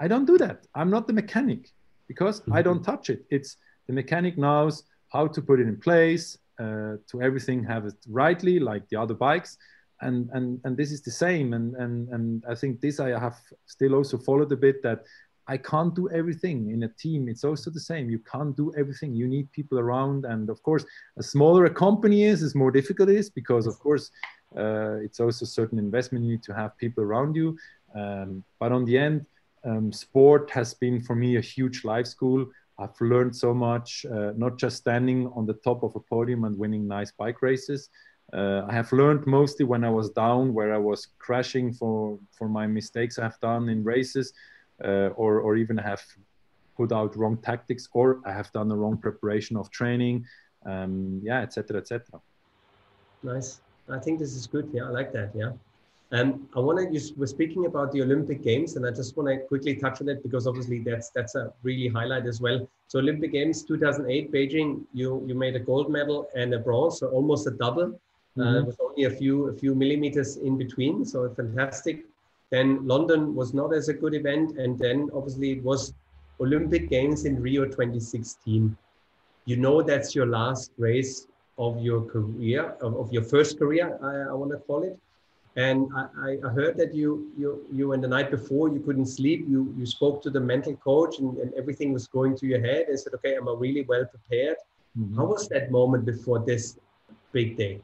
[0.00, 0.66] I don't do that.
[0.74, 1.70] I'm not the mechanic
[2.08, 2.54] because mm-hmm.
[2.54, 3.24] i don't touch it.
[3.30, 4.82] It's the mechanic knows
[5.12, 9.14] how to put it in place uh, to everything have it rightly like the other
[9.14, 9.56] bikes
[10.04, 11.52] and and and this is the same.
[11.54, 15.04] And and and i think this i have still also followed a bit that
[15.48, 17.28] i can't do everything in a team.
[17.28, 18.08] It's also the same.
[18.10, 19.14] You can't do everything.
[19.14, 20.24] You need people around.
[20.24, 20.84] And of course
[21.18, 24.10] as smaller a company is as more difficult it is because of course
[24.56, 26.24] uh, it's also certain investment.
[26.24, 27.58] You need to have people around you.
[27.94, 29.26] Um, but on the end
[29.64, 32.46] um, sport has been for me a huge life school.
[32.78, 36.58] I've learned so much, uh, not just standing on the top of a podium and
[36.58, 37.88] winning nice bike races.
[38.32, 42.48] Uh, I have learned mostly when I was down, where I was crashing for, for
[42.48, 44.32] my mistakes I've done in races,
[44.82, 46.02] uh, or, or even have
[46.76, 50.26] put out wrong tactics, or I have done the wrong preparation of training,
[50.66, 52.20] um, yeah, etc., etc.
[53.22, 53.60] Nice.
[53.88, 54.68] I think this is good.
[54.72, 55.30] Yeah, I like that.
[55.34, 55.52] Yeah.
[56.12, 56.92] Um, I want to.
[56.92, 60.08] You were speaking about the Olympic Games, and I just want to quickly touch on
[60.08, 62.68] it because obviously that's that's a really highlight as well.
[62.88, 67.08] So Olympic Games 2008 Beijing, you you made a gold medal and a bronze, so
[67.08, 67.98] almost a double.
[68.36, 68.42] Mm-hmm.
[68.42, 72.04] Uh, it was only a few a few millimeters in between, so fantastic.
[72.50, 75.94] Then London was not as a good event, and then obviously it was
[76.40, 78.76] Olympic Games in Rio 2016.
[79.46, 81.26] You know that's your last race
[81.58, 84.98] of your career, of, of your first career, I, I want to call it.
[85.56, 89.46] And I, I, heard that you, you, you, in the night before, you couldn't sleep.
[89.48, 92.86] You, you spoke to the mental coach, and, and everything was going through your head.
[92.88, 94.56] And said, "Okay, am I really well prepared?"
[94.98, 95.16] Mm-hmm.
[95.16, 96.76] How was that moment before this
[97.30, 97.80] big day?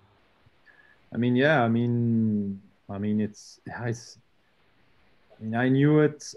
[1.12, 4.18] I mean, yeah, I mean, I mean, it's, it's
[5.38, 6.34] I mean, I knew it.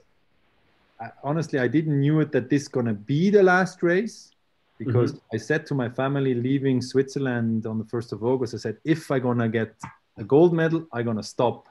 [0.99, 4.31] I, honestly, I didn't knew it that this gonna be the last race
[4.79, 5.35] because mm-hmm.
[5.35, 9.11] I said to my family leaving Switzerland on the first of August, I said, if
[9.11, 9.75] I'm gonna get
[10.17, 11.67] a gold medal, I'm gonna stop.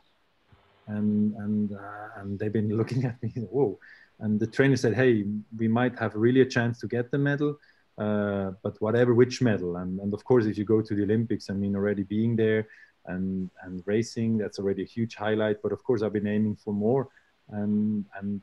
[0.87, 3.79] And and uh, and they've been looking at me, whoa.
[4.21, 5.25] And the trainer said, hey,
[5.59, 7.59] we might have really a chance to get the medal,
[7.99, 9.77] uh, but whatever which medal.
[9.77, 12.69] And and of course, if you go to the Olympics, I mean, already being there
[13.07, 15.63] and and racing, that's already a huge highlight.
[15.63, 17.09] But of course, I've been aiming for more.
[17.49, 18.41] And and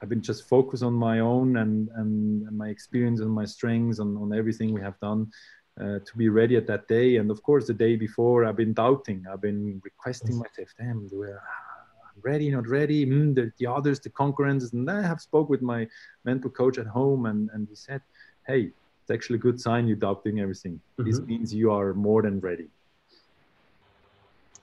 [0.00, 3.98] I've been just focused on my own and, and, and my experience and my strengths
[3.98, 5.32] on, on everything we have done
[5.80, 7.16] uh, to be ready at that day.
[7.16, 9.24] And of course, the day before, I've been doubting.
[9.30, 13.06] I've been requesting myself, damn, do I, I'm ready, not ready.
[13.06, 14.72] Mm, the, the others, the concurrents.
[14.72, 15.88] And I have spoke with my
[16.24, 18.00] mental coach at home, and, and he said,
[18.46, 18.70] hey,
[19.02, 20.74] it's actually a good sign you're doubting everything.
[20.74, 21.10] Mm-hmm.
[21.10, 22.68] This means you are more than ready.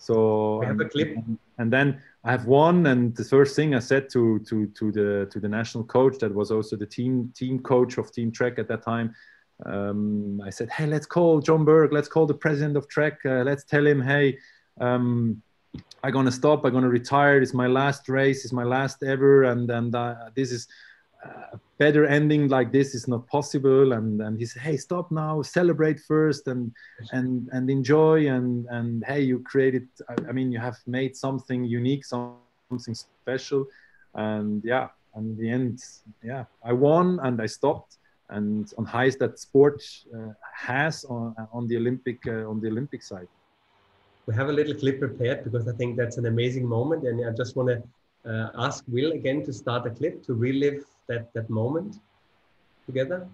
[0.06, 1.18] So we have a clip.
[1.58, 5.28] And, then I have one, and the first thing I said to to to the
[5.32, 8.68] to the national coach that was also the team team coach of Team Trek at
[8.68, 9.16] that time
[9.64, 13.44] um, I said, hey, let's call John Burke, let's call the president of Trek, uh,
[13.44, 14.38] let's tell him, hey,
[14.82, 15.42] um,
[16.04, 17.42] I'm gonna stop, I'm gonna retire.
[17.42, 20.68] It's my last race, it's my last ever, and and uh, this is
[21.54, 23.94] a better ending like this is not possible.
[23.94, 26.72] And and he said, hey, stop now, celebrate first, and
[27.12, 29.88] and and enjoy, and and hey, you created.
[30.10, 33.66] I, I mean, you have made something unique, something special,
[34.14, 34.90] and yeah.
[35.18, 35.82] And the end,
[36.22, 38.00] yeah, I won and I stopped
[38.30, 43.04] and on highs that sport uh, has on, on the Olympic uh, on the Olympic
[43.04, 43.28] side.
[44.26, 47.32] We have a little clip prepared because I think that's an amazing moment, and I
[47.32, 47.84] just want to
[48.28, 51.98] Uh, ask Will again to start a clip to relive that that moment
[52.88, 53.28] together.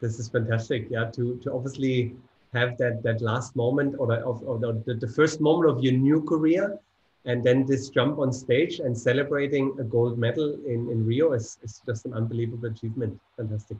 [0.00, 0.88] This is fantastic.
[0.90, 2.14] Yeah, to, to obviously
[2.52, 5.92] have that that last moment or, the, of, or the, the first moment of your
[5.92, 6.78] new career
[7.26, 11.58] and then this jump on stage and celebrating a gold medal in, in Rio is,
[11.62, 13.18] is just an unbelievable achievement.
[13.36, 13.76] Fantastic.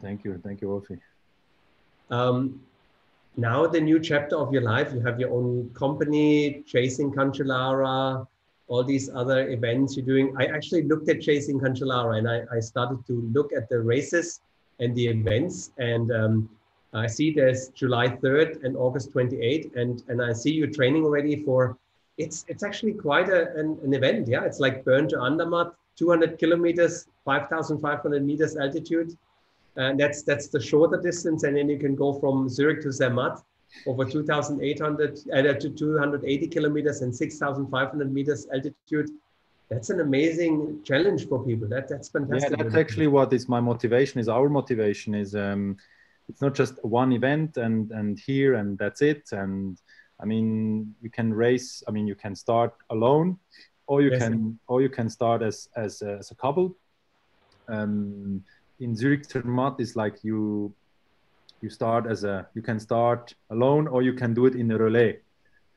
[0.00, 0.40] Thank you.
[0.42, 0.98] Thank you, Wolfie.
[2.10, 2.60] Um,
[3.36, 8.26] now the new chapter of your life, you have your own company, Chasing Cancellara,
[8.68, 10.34] all these other events you're doing.
[10.38, 14.40] I actually looked at Chasing Cancellara and I, I started to look at the races
[14.78, 15.72] and the events.
[15.78, 16.50] And um,
[16.92, 19.74] I see there's July 3rd and August 28th.
[19.76, 21.78] And, and I see you're training already for,
[22.18, 24.28] it's, it's actually quite a, an, an event.
[24.28, 29.16] Yeah, it's like Bern to Andermatt, 200 kilometers, 5,500 meters altitude.
[29.76, 31.44] And that's, that's the shorter distance.
[31.44, 33.42] And then you can go from Zurich to Zermatt
[33.86, 39.10] over 2,800 uh, to 280 kilometers and 6,500 meters altitude.
[39.68, 41.68] That's an amazing challenge for people.
[41.68, 42.50] That that's fantastic.
[42.50, 44.18] Yeah, that's actually what is my motivation.
[44.18, 45.76] Is our motivation is um,
[46.28, 49.28] it's not just one event and and here and that's it.
[49.32, 49.78] And
[50.20, 51.82] I mean, you can race.
[51.86, 53.38] I mean, you can start alone,
[53.86, 54.22] or you yes.
[54.22, 56.74] can or you can start as as a, as a couple.
[57.68, 58.42] Um,
[58.80, 60.72] in Zurich Zermatt is like you
[61.60, 64.78] you start as a you can start alone or you can do it in a
[64.78, 65.18] relay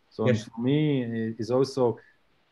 [0.10, 0.44] so yes.
[0.44, 1.98] for me is also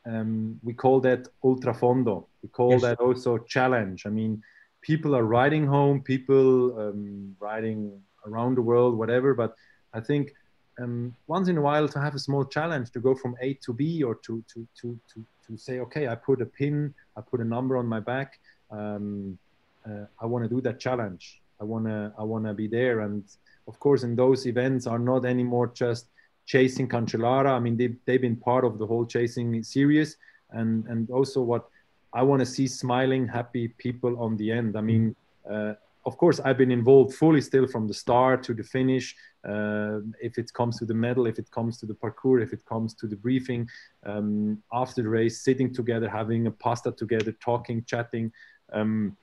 [0.06, 2.82] um, we call that ultra fondo we call yes.
[2.82, 4.42] that also challenge i mean
[4.82, 7.92] people are riding home people um, riding
[8.26, 9.56] around the world whatever but
[9.94, 10.34] i think
[10.80, 13.74] um, once in a while to have a small challenge to go from a to
[13.74, 17.42] b or to to to to, to say okay i put a pin i put
[17.42, 18.40] a number on my back
[18.72, 19.38] um,
[19.86, 23.02] uh, i want to do that challenge I wanna I wanna be there.
[23.02, 23.24] And
[23.68, 26.08] of course, in those events are not anymore just
[26.46, 27.52] chasing Cancellara.
[27.52, 30.18] I mean, they they've been part of the whole chasing series,
[30.52, 31.68] and and also what
[32.14, 34.78] I want to see smiling, happy people on the end.
[34.78, 35.16] I mean.
[35.50, 35.74] Uh,
[36.06, 39.16] of course, I've been involved fully still from the start to the finish.
[39.48, 42.66] Uh, if it comes to the medal, if it comes to the parcours, if it
[42.66, 43.68] comes to the briefing,
[44.06, 48.32] um, after the race, sitting together, having a pasta together, talking, chatting.
[48.72, 49.18] Um,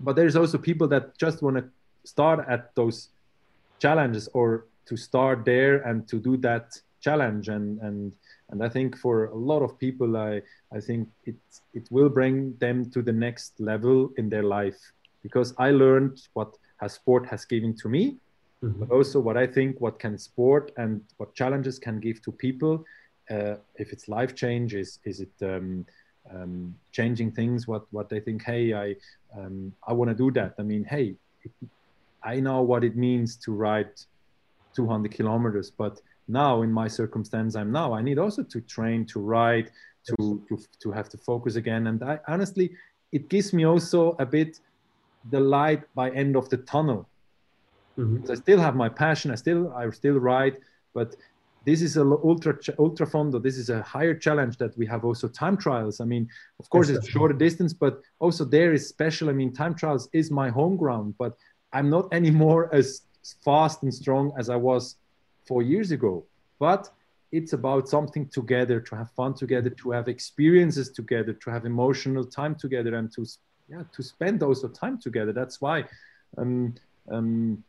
[0.00, 1.64] but there's also people that just want to
[2.04, 3.08] start at those
[3.78, 8.14] challenges or to start there and to do that challenge and and
[8.50, 10.42] and I think for a lot of people I
[10.72, 11.36] I think it
[11.72, 14.80] it will bring them to the next level in their life
[15.22, 18.16] because I learned what has sport has given to me,
[18.62, 18.80] mm-hmm.
[18.80, 22.84] but also what I think what can sport and what challenges can give to people.
[23.30, 25.86] Uh, if it's life change, is is it um,
[26.34, 27.68] um, changing things?
[27.68, 28.42] What what they think?
[28.42, 28.96] Hey, I
[29.36, 30.54] um, I want to do that.
[30.58, 31.16] I mean, hey,
[32.22, 33.90] I know what it means to ride
[34.74, 39.20] 200 kilometers, but now in my circumstance I'm now, I need also to train to
[39.20, 39.70] ride
[40.08, 41.86] to to to have to focus again.
[41.86, 42.70] And I honestly,
[43.12, 44.60] it gives me also a bit
[45.30, 47.08] the light by end of the tunnel.
[47.98, 48.30] Mm-hmm.
[48.30, 49.30] I still have my passion.
[49.30, 50.58] I still I still ride,
[50.94, 51.16] but
[51.70, 53.38] this is a ultra ultra fondo.
[53.38, 56.00] This is a higher challenge that we have also time trials.
[56.00, 56.24] I mean,
[56.58, 59.28] of course, it's shorter distance, but also there is special.
[59.32, 61.32] I mean, time trials is my home ground, but
[61.72, 63.02] I'm not anymore as
[63.48, 64.96] fast and strong as I was
[65.48, 66.24] four years ago.
[66.58, 66.90] But
[67.30, 72.24] it's about something together, to have fun together, to have experiences together, to have emotional
[72.24, 73.22] time together, and to
[73.70, 75.84] yeah to spend also time together that's why
[76.38, 76.74] um,
[77.10, 77.62] um,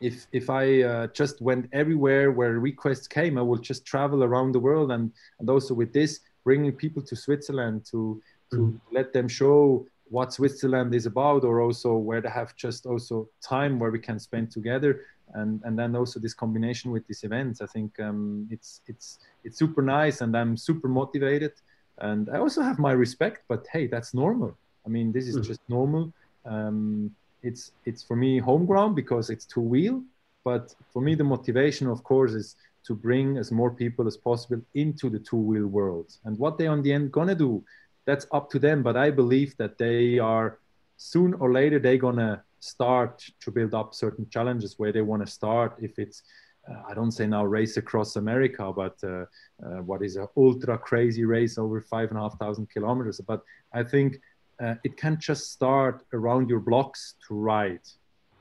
[0.00, 4.52] if if I uh, just went everywhere where requests came, I would just travel around
[4.52, 8.20] the world, and and also with this, bringing people to Switzerland to
[8.50, 8.80] to mm.
[8.92, 13.78] let them show what Switzerland is about, or also where they have just also time
[13.78, 15.00] where we can spend together,
[15.34, 17.60] and and then also this combination with these events.
[17.60, 21.52] I think um, it's it's it's super nice, and I'm super motivated,
[21.98, 23.44] and I also have my respect.
[23.48, 24.56] But hey, that's normal.
[24.84, 25.44] I mean, this is mm.
[25.44, 26.12] just normal.
[26.44, 27.14] Um,
[27.46, 30.02] it's it's for me home ground because it's two wheel.
[30.44, 34.60] But for me, the motivation, of course, is to bring as more people as possible
[34.74, 36.08] into the two wheel world.
[36.24, 37.64] And what they on the end gonna do,
[38.04, 38.82] that's up to them.
[38.82, 40.58] But I believe that they are
[40.96, 45.30] soon or later they're gonna start to build up certain challenges where they want to
[45.30, 45.76] start.
[45.80, 46.22] If it's
[46.68, 49.26] uh, I don't say now race across America, but uh,
[49.64, 53.20] uh, what is an ultra crazy race over five and a half thousand kilometers.
[53.20, 53.42] But
[53.72, 54.20] I think
[54.60, 57.80] uh, it can't just start around your blocks to ride,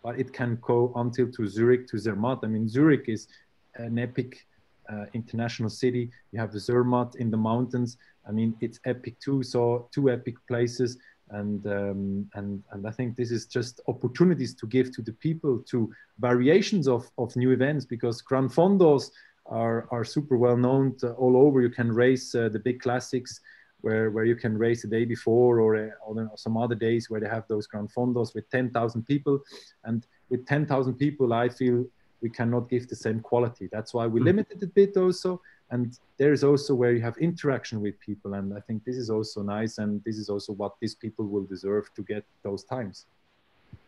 [0.04, 2.40] but it can go until to Zurich, to Zermatt.
[2.44, 3.28] I mean, Zurich is
[3.76, 4.46] an epic
[4.92, 6.12] uh, international city.
[6.32, 7.98] You have Zermatt in the mountains.
[8.28, 9.44] I mean, it's epic too.
[9.44, 10.98] So two epic places,
[11.32, 15.64] and um, and and I think this is just opportunities to give to the people
[15.72, 19.12] to variations of of new events because Gran Fondos
[19.48, 21.62] are are super well known all over.
[21.62, 23.42] You can race uh, the big classics
[23.82, 27.20] where, where you can race the day before or, uh, or some other days where
[27.20, 29.40] they have those Gran Fondos with 10,000 people.
[29.84, 31.86] And with 10,000 people, I feel
[32.22, 33.70] we cannot give the same quality.
[33.72, 34.26] That's why we mm.
[34.26, 35.42] limited a bit also.
[35.72, 38.34] And there is also where you have interaction with people.
[38.36, 39.78] And I think this is also nice.
[39.78, 43.06] And this is also what these people will deserve to get those times.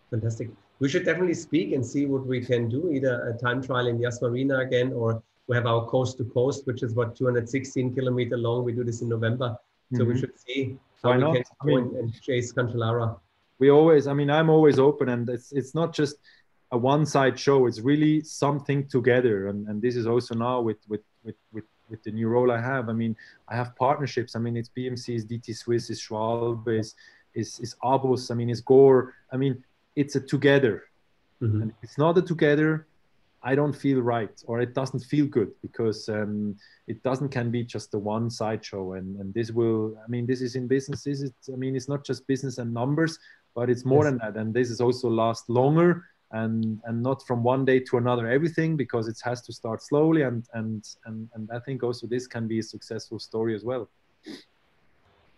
[0.10, 0.50] Fantastic.
[0.80, 4.00] We should definitely speak and see what we can do, either a time trial in
[4.00, 8.38] Yas Marina again, or we have our coast to coast, which is what 216 kilometer
[8.38, 8.64] long.
[8.64, 9.58] We do this in November.
[9.94, 10.14] So mm-hmm.
[10.14, 11.36] we should see how Why we not?
[11.36, 13.20] can I mean, and chase Cancellara.
[13.60, 16.18] We always, I mean, I'm always open, and it's it's not just
[16.72, 17.66] a one-side show.
[17.66, 22.04] It's really something together, and and this is also now with with with with with
[22.04, 22.90] the new role I have.
[22.90, 23.16] I mean,
[23.48, 24.36] I have partnerships.
[24.36, 26.96] I mean, it's BMC, it's DT Swiss, it's Schwalbe, it's,
[27.34, 29.14] it's, it's Abus, I mean, it's Gore.
[29.32, 29.64] I mean,
[29.96, 30.84] it's a together.
[31.42, 31.62] Mm-hmm.
[31.62, 32.88] And it's not a together,
[33.50, 37.64] I don't feel right or it doesn't feel good because um, it doesn't can be
[37.64, 41.22] just the one sideshow and, and this will I mean this is in business is
[41.28, 43.18] it I mean it's not just business and numbers
[43.56, 44.12] but it's more yes.
[44.12, 47.98] than that and this is also last longer and and not from one day to
[47.98, 52.06] another everything because it has to start slowly and and and, and I think also
[52.06, 53.88] this can be a successful story as well.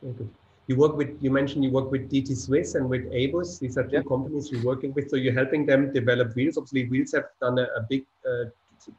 [0.03, 0.29] Okay
[0.69, 3.59] you work with you mentioned you work with DT Swiss and with Abus.
[3.59, 4.03] These are two yeah.
[4.03, 5.09] companies you're working with.
[5.09, 6.57] So you're helping them develop wheels.
[6.57, 8.45] Obviously, wheels have done a, a big uh,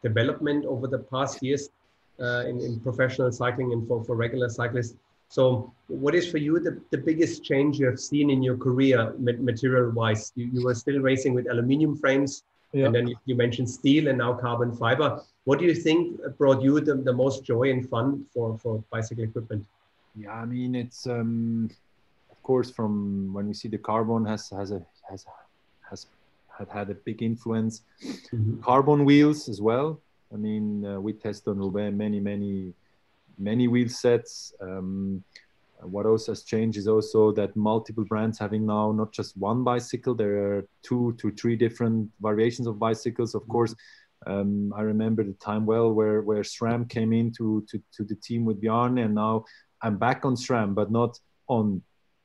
[0.03, 1.71] development over the past years
[2.21, 4.97] uh, in, in, professional cycling and for, for regular cyclists.
[5.29, 9.15] So, what is for you the, the biggest change you have seen in your career,
[9.19, 10.33] material wise?
[10.35, 12.43] You, you were still racing with aluminium frames,
[12.73, 12.87] yeah.
[12.87, 15.23] and then you, you, mentioned steel and now carbon fiber.
[15.45, 19.23] What do you think brought you the, the most joy and fun for, for bicycle
[19.23, 19.65] equipment?
[20.21, 21.71] Yeah, I mean it's um,
[22.31, 25.25] of course from when we see the carbon has has a has
[25.89, 26.07] has
[26.59, 27.83] had had a big influence.
[28.03, 28.61] Mm-hmm.
[28.61, 30.01] Carbon wheels as well.
[30.33, 32.75] I mean, uh, we test on Roubaix many, many,
[33.39, 34.53] many wheel sets.
[34.61, 35.25] Um,
[35.81, 40.15] what also has changed is also that multiple brands having now not just one bicycle.
[40.15, 43.35] There are two to three different variations of bicycles.
[43.35, 43.53] Of mm-hmm.
[43.53, 43.75] course,
[44.27, 48.45] um, I remember the time well where where SRAM came into to, to the team
[48.45, 49.47] with Bjarne, and now
[49.83, 51.19] I'm back on SRAM, but not
[51.49, 51.83] on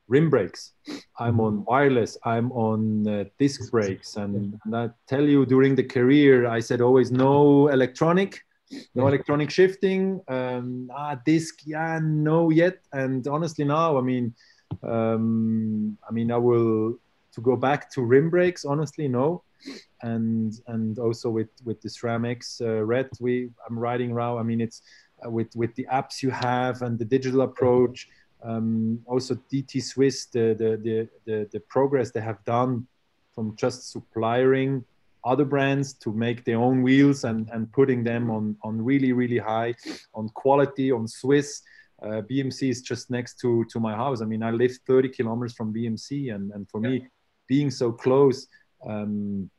[0.08, 0.72] rim brakes.
[1.18, 1.64] I'm on mm-hmm.
[1.70, 2.16] wireless.
[2.24, 6.80] I'm on uh, disc brakes, and, and, I tell you, during the career, I said
[6.80, 8.44] always no electronic,
[8.94, 10.20] no electronic shifting.
[10.28, 12.78] Um, ah, disc, yeah, no yet.
[12.92, 14.34] And honestly, now, I mean,
[14.82, 16.98] um, I mean, I will
[17.32, 18.64] to go back to rim brakes.
[18.64, 19.42] Honestly, no.
[20.02, 24.38] And and also with with the SRAM X uh, Red, we I'm riding around.
[24.38, 24.82] I mean, it's
[25.24, 28.08] with with the apps you have and the digital approach
[28.42, 32.86] um, also DT Swiss, the, the, the, the, the progress they have done
[33.34, 34.84] from just supplying
[35.24, 39.38] other brands to make their own wheels and, and putting them on, on really, really
[39.38, 39.74] high
[40.14, 41.62] on quality, on Swiss.
[42.02, 44.22] Uh, BMC is just next to, to my house.
[44.22, 46.90] I mean, I live 30 kilometers from BMC, and, and for yeah.
[46.90, 47.06] me,
[47.48, 48.46] being so close,
[48.86, 49.50] um,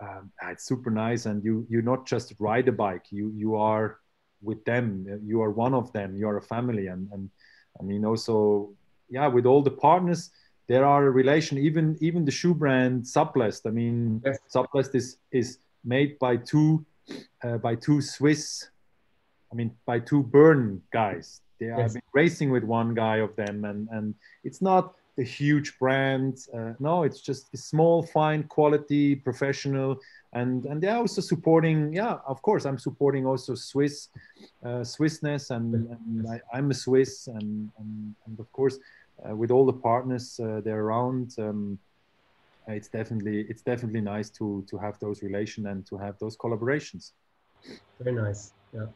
[0.00, 1.26] um, it's super nice.
[1.26, 3.98] And you you not just ride a bike, you you are
[4.42, 5.06] with them.
[5.24, 6.16] You are one of them.
[6.16, 7.30] You are a family, and and
[7.80, 8.70] I mean, also,
[9.08, 10.30] yeah, with all the partners,
[10.68, 11.58] there are a relation.
[11.58, 13.66] Even even the shoe brand Suplest.
[13.66, 14.38] I mean, yes.
[14.48, 16.84] Suplest is is made by two
[17.42, 18.68] uh, by two Swiss.
[19.50, 21.42] I mean, by two Bern guys.
[21.60, 21.96] They are yes.
[22.12, 24.14] racing with one guy of them, and and
[24.44, 26.38] it's not the huge brand.
[26.54, 29.98] Uh, no, it's just a small, fine, quality, professional.
[30.32, 34.08] And and they're also supporting yeah of course i'm supporting also swiss
[34.64, 38.78] uh, swissness and, and I, am a swiss and, and, and of course
[39.28, 41.78] uh, with all the partners uh, they're around um,
[42.68, 47.12] it's definitely it's definitely nice to to have those relations and to have those collaborations.
[48.00, 48.86] Very nice yeah.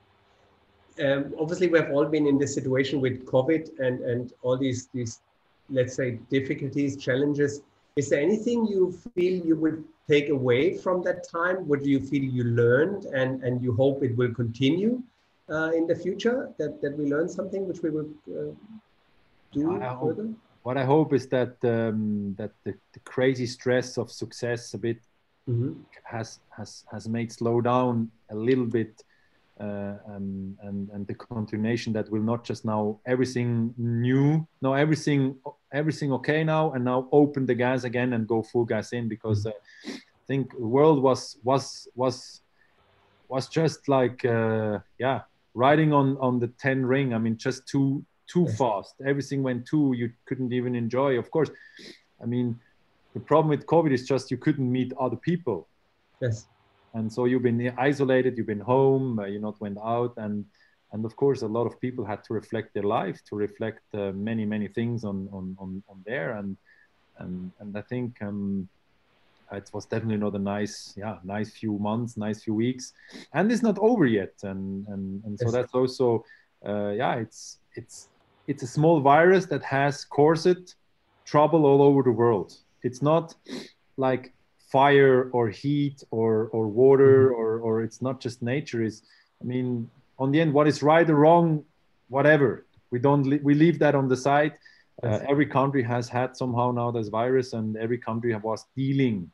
[1.04, 4.88] Um, obviously we have all been in this situation with covid and and all these
[4.94, 5.20] these
[5.68, 7.62] let's say difficulties challenges
[7.96, 11.66] is there anything you feel you would take away from that time?
[11.66, 15.02] What do you feel you learned and, and you hope it will continue
[15.48, 16.50] uh, in the future?
[16.58, 18.52] That, that we learn something which we will uh,
[19.52, 20.24] do I further?
[20.24, 24.78] Hope, what I hope is that um, that the, the, crazy stress of success a
[24.78, 25.00] bit
[25.48, 25.72] mm-hmm.
[26.04, 29.02] has has has made slow down a little bit
[29.61, 35.34] uh, and, and and the continuation that will not just now everything new no everything
[35.72, 39.46] everything okay now and now open the gas again and go full gas in because
[39.46, 39.50] uh,
[39.86, 42.42] i think the world was was was
[43.28, 45.22] was just like uh, yeah
[45.54, 47.14] riding on on the 10 ring.
[47.14, 48.94] I mean just too too fast.
[49.07, 49.94] Everything went too.
[49.96, 51.18] You couldn't even enjoy.
[51.18, 51.50] Of course
[52.22, 52.59] i mean
[53.12, 55.68] the problem with covid is just you couldn't meet other people.
[56.20, 56.46] Yes
[56.97, 60.14] and so you've been isolated you've been home uh, you not went out.
[60.16, 60.44] And
[60.92, 64.12] and of course a lot of people had to reflect their life to reflect uh,
[64.12, 66.32] many many things on, on on on there.
[66.40, 66.57] And
[67.18, 68.68] and and i think um
[69.53, 72.92] it was definitely not a nice yeah nice few months nice few weeks.
[73.32, 74.34] And it's not over yet.
[74.42, 76.24] And and, and so that's also
[76.68, 78.09] uh, yeah it's it's
[78.47, 80.74] it's a small virus that has caused
[81.24, 82.55] trouble all over the world.
[82.82, 83.34] It's not
[83.97, 84.32] like
[84.66, 87.40] fire or heat or or water mm-hmm.
[87.40, 89.02] or or it's not just nature is
[89.40, 89.88] i mean
[90.18, 91.64] on the end what is right or wrong
[92.08, 92.66] whatever.
[92.90, 94.52] We don't we leave that on the side.
[95.02, 99.30] Uh, every country has had somehow now this virus and every country was dealing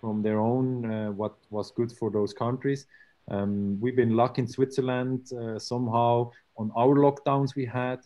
[0.00, 2.86] from their own uh, what was good for those countries.
[3.28, 8.00] Um, we've been lucky in switzerland uh, somehow on our lockdowns we had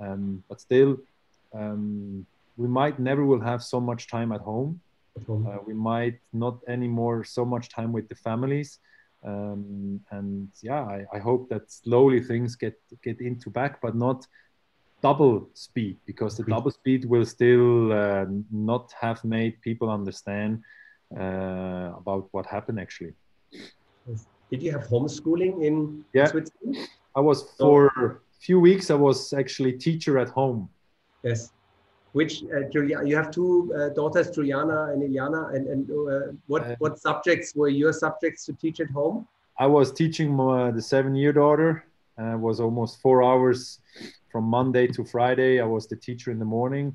[0.00, 0.96] um, but still
[1.52, 2.24] um,
[2.56, 4.80] we might never will have so much time at home
[5.16, 8.78] uh, we might not anymore so much time with the families.
[9.24, 14.26] Um, and yeah, I, I, hope that slowly things get get into back, but not
[15.00, 20.62] double speed because the double speed will still uh, not have made people understand
[21.16, 23.14] uh, about what happened actually.
[24.50, 26.26] Did you have homeschooling in yeah.
[26.26, 26.76] Switzerland?
[27.14, 28.90] I was for a few weeks.
[28.90, 30.68] I was actually teacher at home.
[31.22, 31.52] Yes
[32.12, 36.62] which uh, Julia, you have two uh, daughters, Giuliana and Iliana, and, and uh, what,
[36.62, 39.26] uh, what subjects were your subjects to teach at home?
[39.58, 41.84] I was teaching my, the seven-year daughter.
[42.18, 43.80] Uh, was almost four hours
[44.30, 45.60] from Monday to Friday.
[45.60, 46.94] I was the teacher in the morning,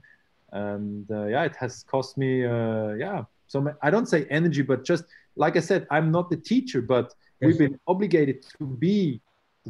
[0.52, 3.24] and uh, yeah, it has cost me uh, yeah.
[3.48, 5.06] So I don't say energy, but just
[5.36, 7.48] like I said, I'm not the teacher, but yes.
[7.48, 9.20] we've been obligated to be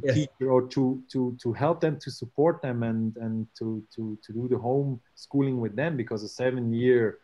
[0.03, 0.15] yes.
[0.15, 4.33] teacher or to to to help them to support them and and to to to
[4.33, 7.19] do the home schooling with them because a seven year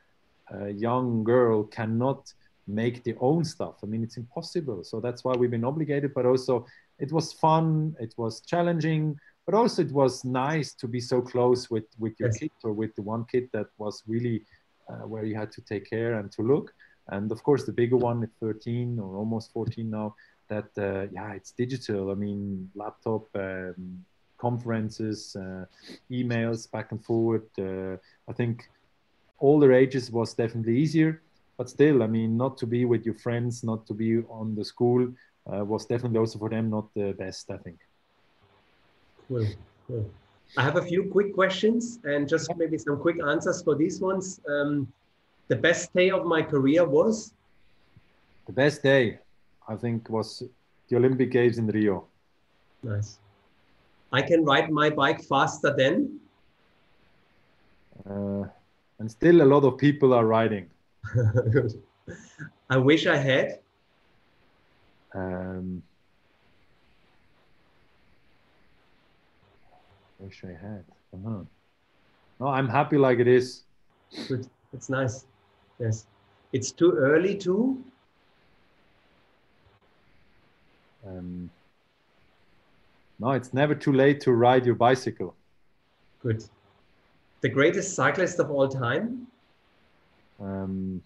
[0.54, 2.34] uh, young girl cannot
[2.68, 3.76] make their own stuff.
[3.84, 4.84] I mean, it's impossible.
[4.84, 6.66] So that's why we've been obligated, but also
[7.00, 11.70] it was fun, it was challenging, but also it was nice to be so close
[11.70, 12.38] with, with your yes.
[12.38, 14.46] kid or with the one kid that was really
[14.90, 16.74] uh, where you had to take care and to look.
[17.10, 20.16] And of course, the bigger one at 13 or almost 14 now,
[20.50, 22.12] that, uh, yeah, it's digital.
[22.12, 24.06] I mean, laptop, um,
[24.38, 25.66] conferences, uh,
[26.12, 27.46] emails back and forward.
[27.58, 27.98] Uh,
[28.30, 28.70] I think
[29.40, 31.22] older ages was definitely easier
[31.58, 34.66] but still, I mean, not to be with your friends, not to be on the
[34.66, 35.08] school
[35.52, 37.78] uh, was definitely also for them not the best, I think.
[39.28, 39.48] Cool,
[39.88, 40.10] cool.
[40.58, 44.40] I have a few quick questions and just maybe some quick answers for these ones.
[44.48, 44.92] Um,
[45.48, 47.34] the best day of my career was?
[48.48, 49.20] The best day,
[49.68, 50.44] I think, was
[50.90, 52.08] the Olympic Games in Rio.
[52.84, 53.20] Nice.
[54.12, 56.20] I can ride my bike faster then.
[58.10, 58.44] Uh,
[59.00, 60.70] and still a lot of people are riding.
[62.70, 63.60] I wish I had.
[65.14, 65.84] Um,
[70.20, 70.84] wish I had.
[71.14, 71.44] Uh-huh.
[72.40, 73.64] No, I'm happy like it is.
[74.28, 74.48] Good.
[74.74, 75.26] It's nice.
[75.80, 76.06] Yes.
[76.52, 77.84] It's too early to.
[81.08, 81.50] Um,
[83.20, 85.36] no, it's never too late to ride your bicycle.
[86.22, 86.44] Good.
[87.42, 89.28] The greatest cyclist of all time?
[90.44, 91.02] um,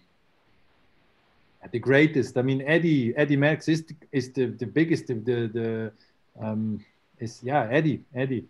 [1.70, 2.36] the greatest.
[2.38, 5.06] I mean, Eddie Eddie Merckx is the, is the, the biggest.
[5.06, 5.92] The the, the
[6.40, 6.84] um,
[7.18, 8.44] is yeah Eddie Eddie.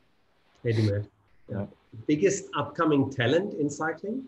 [0.64, 1.09] Eddie Merckx.
[1.51, 1.66] Yeah.
[2.07, 4.24] Biggest upcoming talent in cycling.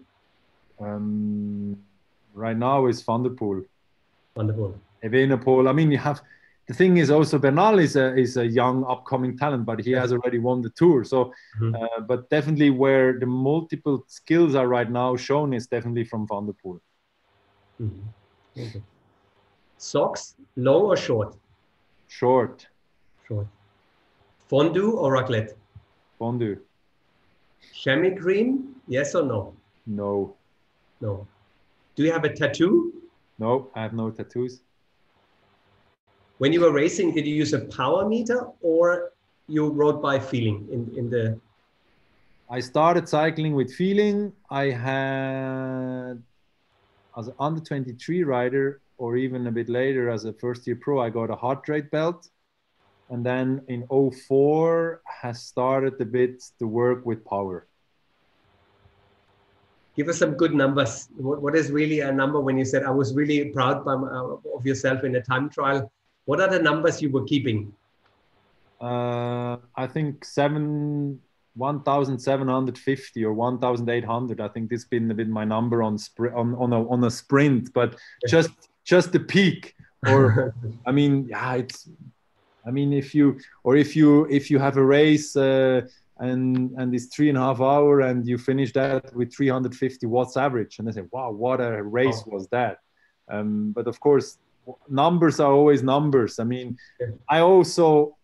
[0.80, 1.76] Um,
[2.34, 3.64] right now is Van der Poel.
[4.34, 4.74] Van der Poel.
[5.04, 5.68] Evenepoel.
[5.68, 6.22] I mean, you have
[6.70, 10.12] the thing is also Bernal is a is a young upcoming talent, but he has
[10.12, 11.02] already won the tour.
[11.02, 11.74] So, mm-hmm.
[11.74, 16.46] uh, but definitely where the multiple skills are right now shown is definitely from Van
[16.46, 16.78] der Poel.
[17.82, 18.60] Mm-hmm.
[18.62, 18.82] Okay.
[19.78, 21.34] Socks, long or short?
[22.06, 22.68] Short.
[23.26, 23.48] Short.
[24.48, 25.54] Fondue or raclette?
[26.20, 26.60] Fondue.
[27.72, 29.56] Chamois cream, yes or no?
[29.88, 30.36] No.
[31.00, 31.26] No.
[31.96, 32.92] Do you have a tattoo?
[33.40, 34.60] No, I have no tattoos.
[36.40, 39.12] When you were racing, did you use a power meter or
[39.46, 41.38] you rode by feeling in, in the?
[42.48, 44.32] I started cycling with feeling.
[44.48, 46.22] I had,
[47.14, 50.98] as an under 23 rider, or even a bit later as a first year pro,
[50.98, 52.30] I got a heart rate belt.
[53.10, 57.66] And then in 04 has started a bit to work with power.
[59.94, 61.10] Give us some good numbers.
[61.18, 64.56] What, what is really a number when you said I was really proud by, uh,
[64.56, 65.92] of yourself in a time trial?
[66.24, 67.72] What are the numbers you were keeping?
[68.80, 71.20] Uh, I think seven,
[71.54, 74.40] 1,750 or 1,800.
[74.40, 77.10] I think this been a bit my number on spr- on on a, on a
[77.10, 77.96] sprint, but
[78.28, 78.50] just
[78.84, 79.74] just the peak.
[80.06, 80.54] Or
[80.86, 81.88] I mean, yeah, it's.
[82.66, 85.82] I mean, if you or if you if you have a race uh,
[86.18, 90.36] and and it's three and a half hour and you finish that with 350 watts
[90.36, 92.30] average, and they say, wow, what a race oh.
[92.30, 92.78] was that.
[93.28, 94.38] Um, but of course,
[94.88, 96.38] numbers are always numbers.
[96.38, 96.78] I mean,
[97.28, 98.16] I also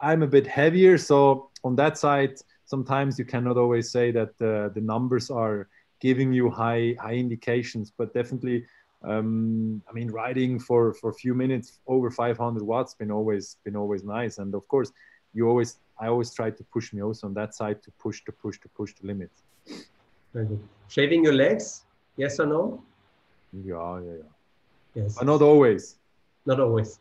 [0.00, 2.34] I'm a bit heavier, so on that side,
[2.64, 5.68] sometimes you cannot always say that the, the numbers are
[6.00, 8.66] giving you high high indications, but definitely.
[9.02, 13.74] Um, I mean, riding for for a few minutes over 500 watts been always been
[13.74, 14.92] always nice, and of course,
[15.32, 18.32] you always I always try to push me also on that side to push to
[18.32, 19.42] push to push the limits.
[20.88, 21.84] Shaving your legs,
[22.16, 22.82] yes or no?
[23.52, 24.32] Yeah, yeah, yeah.
[24.94, 25.16] Yes.
[25.18, 25.96] But not always.
[26.50, 26.98] Not always.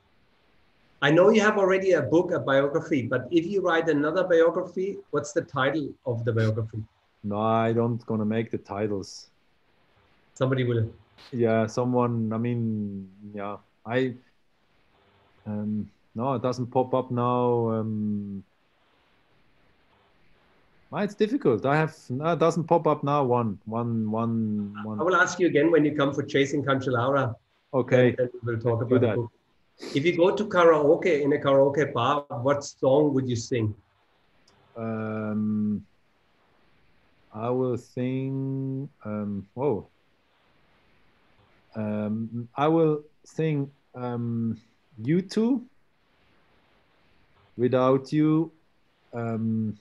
[1.01, 4.97] I know you have already a book, a biography, but if you write another biography,
[5.09, 6.83] what's the title of the biography?
[7.23, 9.31] No, I don't gonna make the titles.
[10.35, 10.93] Somebody will.
[11.31, 12.31] Yeah, someone.
[12.31, 13.57] I mean, yeah,
[13.87, 14.13] I.
[15.47, 17.71] Um, no, it doesn't pop up now.
[17.71, 18.43] Um,
[20.93, 21.65] it's difficult.
[21.65, 23.23] I have no, it doesn't pop up now.
[23.23, 24.99] One, one, one, one.
[24.99, 27.33] I will ask you again when you come for chasing Cancellara.
[27.73, 28.15] Okay.
[28.43, 29.29] We'll talk about that.
[29.79, 33.73] If you go to karaoke in a karaoke bar, what song would you sing?
[34.75, 35.85] Um,
[37.33, 38.89] I will sing.
[39.05, 39.87] Um, oh,
[41.75, 44.59] um, I will sing um,
[45.01, 45.63] "U2."
[47.57, 48.51] Without you,
[49.13, 49.77] um,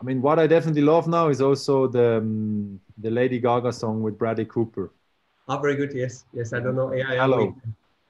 [0.00, 4.02] I mean, what I definitely love now is also the um, the Lady Gaga song
[4.02, 4.92] with Bradley Cooper.
[5.48, 5.92] Ah, very good.
[5.94, 6.52] Yes, yes.
[6.52, 6.92] I don't know.
[6.92, 7.54] Yeah, shallow.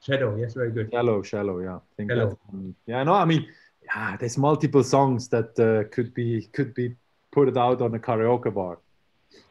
[0.00, 0.36] Shadow.
[0.36, 0.90] Yes, very good.
[0.90, 1.60] Shallow, shallow.
[1.60, 1.76] Yeah.
[1.76, 2.38] I think shallow.
[2.52, 3.02] Um, yeah.
[3.02, 3.46] No, I mean,
[3.84, 4.16] yeah.
[4.16, 6.94] There's multiple songs that uh, could be could be
[7.32, 8.78] put out on a karaoke bar.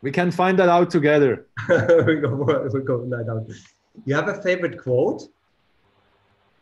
[0.01, 1.45] We can find that out together.
[2.07, 3.47] we go, we go night out.
[4.05, 5.23] You have a favorite quote?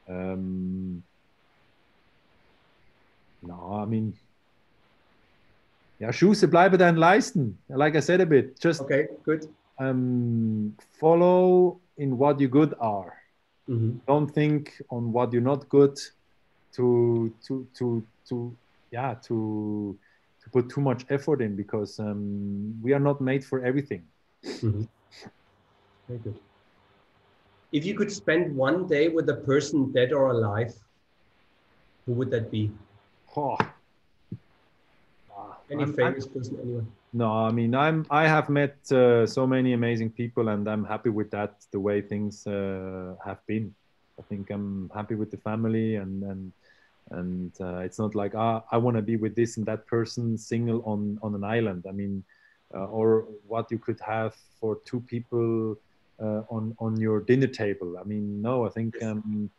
[0.09, 1.03] Um,
[3.41, 4.17] no, I mean,
[5.99, 7.59] ja, Schuhe bleiben dein Leisten.
[7.69, 9.47] Like I said a bit, just okay, good.
[9.81, 13.17] Um, follow in what you good are.
[13.67, 13.97] Mm-hmm.
[14.05, 15.99] Don't think on what you're not good.
[16.73, 18.55] To to to to
[18.91, 19.97] yeah to
[20.41, 24.03] to put too much effort in because um, we are not made for everything.
[24.45, 24.83] Mm-hmm.
[26.07, 26.39] Very good.
[27.71, 30.73] If you could spend one day with a person dead or alive,
[32.05, 32.71] who would that be?
[33.35, 33.57] Oh.
[35.71, 36.87] Any I'm, famous I'm, person, anyone?
[37.13, 41.09] No, I mean I'm I have met uh, so many amazing people, and I'm happy
[41.09, 41.55] with that.
[41.71, 43.75] The way things uh, have been,
[44.17, 46.53] I think I'm happy with the family, and and
[47.11, 50.37] and uh, it's not like ah, I want to be with this and that person
[50.37, 51.85] single on on an island.
[51.87, 52.23] I mean,
[52.73, 55.77] uh, or what you could have for two people
[56.21, 57.97] uh, on on your dinner table.
[57.99, 59.49] I mean, no, I think um,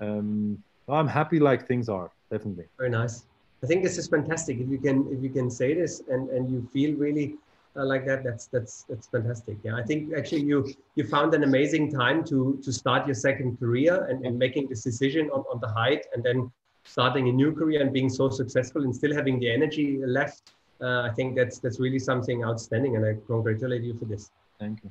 [0.00, 2.64] um, I'm happy like things are definitely.
[2.76, 3.24] Very nice.
[3.62, 4.58] I think this is fantastic.
[4.58, 7.36] If you can if you can say this and and you feel really
[7.76, 9.58] uh, like that, that's that's that's fantastic.
[9.62, 13.58] Yeah, I think actually you you found an amazing time to to start your second
[13.58, 16.50] career and, and making this decision on on the height and then
[16.84, 20.52] starting a new career and being so successful and still having the energy left.
[20.80, 24.30] Uh, I think that's that's really something outstanding, and I congratulate you for this.
[24.58, 24.90] Thank you.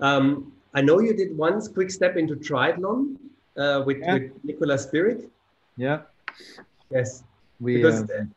[0.00, 3.16] Um, I know you did once quick step into triathlon
[3.56, 4.14] uh, with, yeah.
[4.14, 5.28] with Nicola Spirig.
[5.76, 6.02] Yeah.
[6.90, 7.22] Yes.
[7.60, 8.34] We, because um,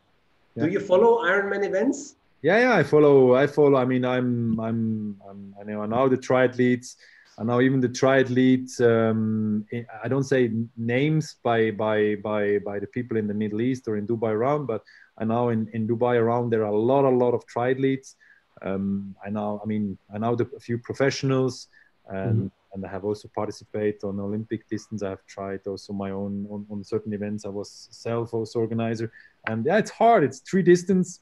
[0.55, 0.65] yeah.
[0.65, 2.15] do you follow Ironman events?
[2.41, 3.35] Yeah, yeah, I follow.
[3.35, 3.77] I follow.
[3.77, 6.95] I mean, I'm, I'm, I'm I know now the triathletes.
[7.39, 8.79] I know even the triathletes.
[8.81, 9.65] Um,
[10.03, 13.97] I don't say names by by by by the people in the Middle East or
[13.97, 14.81] in Dubai around, but
[15.17, 18.15] I know in, in Dubai around there are a lot, a lot of triathletes.
[18.61, 19.59] Um, I know.
[19.63, 21.67] I mean, I know the, a few professionals,
[22.07, 25.01] and mm-hmm and I have also participated on Olympic distance.
[25.01, 27.43] I have tried also my own on, on certain events.
[27.45, 29.11] I was self also organizer,
[29.47, 30.23] and yeah, it's hard.
[30.23, 31.19] It's three distance,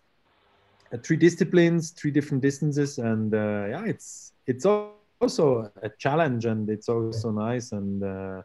[0.94, 6.70] uh, three disciplines, three different distances, and uh, yeah, it's it's also a challenge, and
[6.70, 8.42] it's also nice, and uh,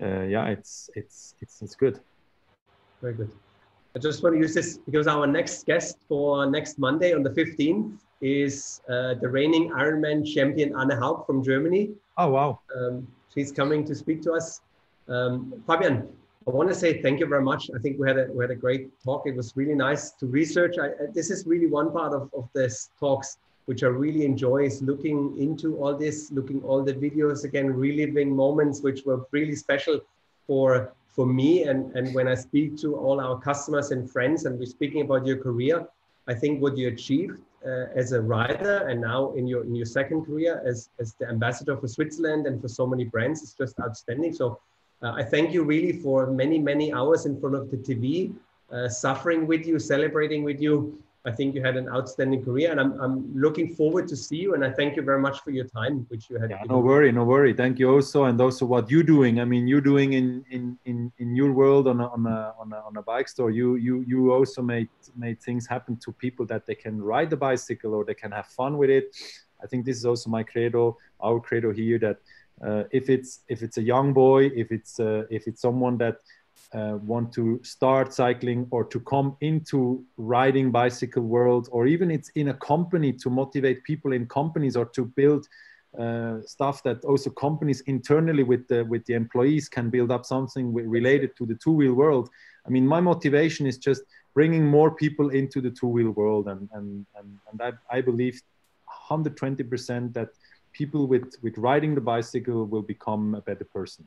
[0.00, 2.00] uh, yeah, it's it's it's it's good.
[3.02, 3.30] Very good.
[3.96, 7.30] I just want to use this because our next guest for next Monday on the
[7.30, 11.90] 15th is uh, the reigning Ironman champion Anne Haug from Germany.
[12.16, 12.60] Oh, wow.
[12.76, 14.60] Um, she's coming to speak to us.
[15.08, 16.08] Um, Fabian,
[16.46, 17.70] I want to say thank you very much.
[17.74, 19.26] I think we had a, we had a great talk.
[19.26, 20.76] It was really nice to research.
[20.78, 23.38] I, this is really one part of, of this talks
[23.68, 28.34] which I really enjoy is looking into all this, looking all the videos again, reliving
[28.34, 30.00] moments which were really special
[30.46, 31.64] for for me.
[31.64, 35.26] And, and when I speak to all our customers and friends and we're speaking about
[35.26, 35.84] your career,
[36.28, 39.90] I think what you achieved uh, as a rider and now in your in your
[39.98, 43.74] second career as as the ambassador for Switzerland and for so many brands is just
[43.80, 44.32] outstanding.
[44.32, 44.60] So
[45.02, 48.32] uh, I thank you really for many many hours in front of the TV,
[48.70, 52.80] uh, suffering with you, celebrating with you, I think you had an outstanding career, and
[52.80, 54.54] I'm, I'm looking forward to see you.
[54.54, 56.50] And I thank you very much for your time, which you had.
[56.50, 57.52] Yeah, no worry, no worry.
[57.52, 59.40] Thank you also, and also what you're doing.
[59.40, 62.72] I mean, you're doing in in in, in your world on a, on a on
[62.72, 63.50] a on a bike store.
[63.50, 67.36] You you you also made made things happen to people that they can ride the
[67.36, 69.14] bicycle or they can have fun with it.
[69.62, 71.98] I think this is also my credo, our credo here.
[71.98, 72.18] That
[72.64, 76.18] uh, if it's if it's a young boy, if it's uh, if it's someone that
[76.74, 82.28] uh, want to start cycling or to come into riding bicycle world or even it's
[82.30, 85.46] in a company to motivate people in companies or to build
[85.98, 90.72] uh, stuff that also companies internally with the with the employees can build up something
[90.74, 92.28] related to the two wheel world.
[92.66, 94.02] I mean my motivation is just
[94.34, 98.42] bringing more people into the two wheel world and and and, and I, I believe
[99.10, 100.28] 120% that
[100.72, 104.06] people with with riding the bicycle will become a better person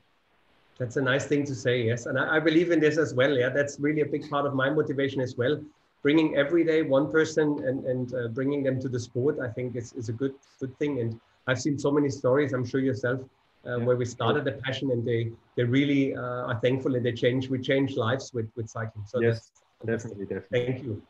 [0.78, 2.06] that's a nice thing to say, yes.
[2.06, 3.36] And I, I, believe in this as well.
[3.36, 5.60] Yeah, that's really a big part of my motivation as well.
[6.02, 9.76] Bringing every day one person and, and uh, bringing them to the sport, I think
[9.76, 11.00] is, is a good good thing.
[11.00, 13.20] And I've seen so many stories, I'm sure yourself,
[13.66, 13.84] uh, yeah.
[13.84, 17.48] where we started the passion and they they really uh, are thankful and they change,
[17.48, 19.04] we change lives with, with cycling.
[19.06, 19.52] So yes,
[19.86, 20.64] definitely, definitely.
[20.66, 21.02] Thank you.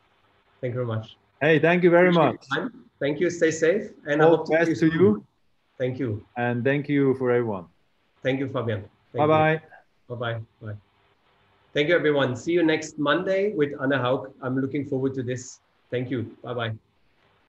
[0.61, 1.17] Thank you very much.
[1.41, 2.45] Hey, thank you very much.
[2.99, 3.29] Thank you.
[3.29, 3.91] Stay safe.
[4.07, 5.25] And All I hope to best to you.
[5.77, 6.25] Thank you.
[6.37, 7.65] And thank you for everyone.
[8.21, 8.85] Thank you, Fabian.
[9.13, 9.61] Bye bye.
[10.09, 10.39] Bye bye.
[10.61, 10.75] Bye.
[11.73, 12.35] Thank you, everyone.
[12.35, 14.33] See you next Monday with Anna Haug.
[14.41, 15.59] I'm looking forward to this.
[15.89, 16.35] Thank you.
[16.43, 16.92] Bye bye.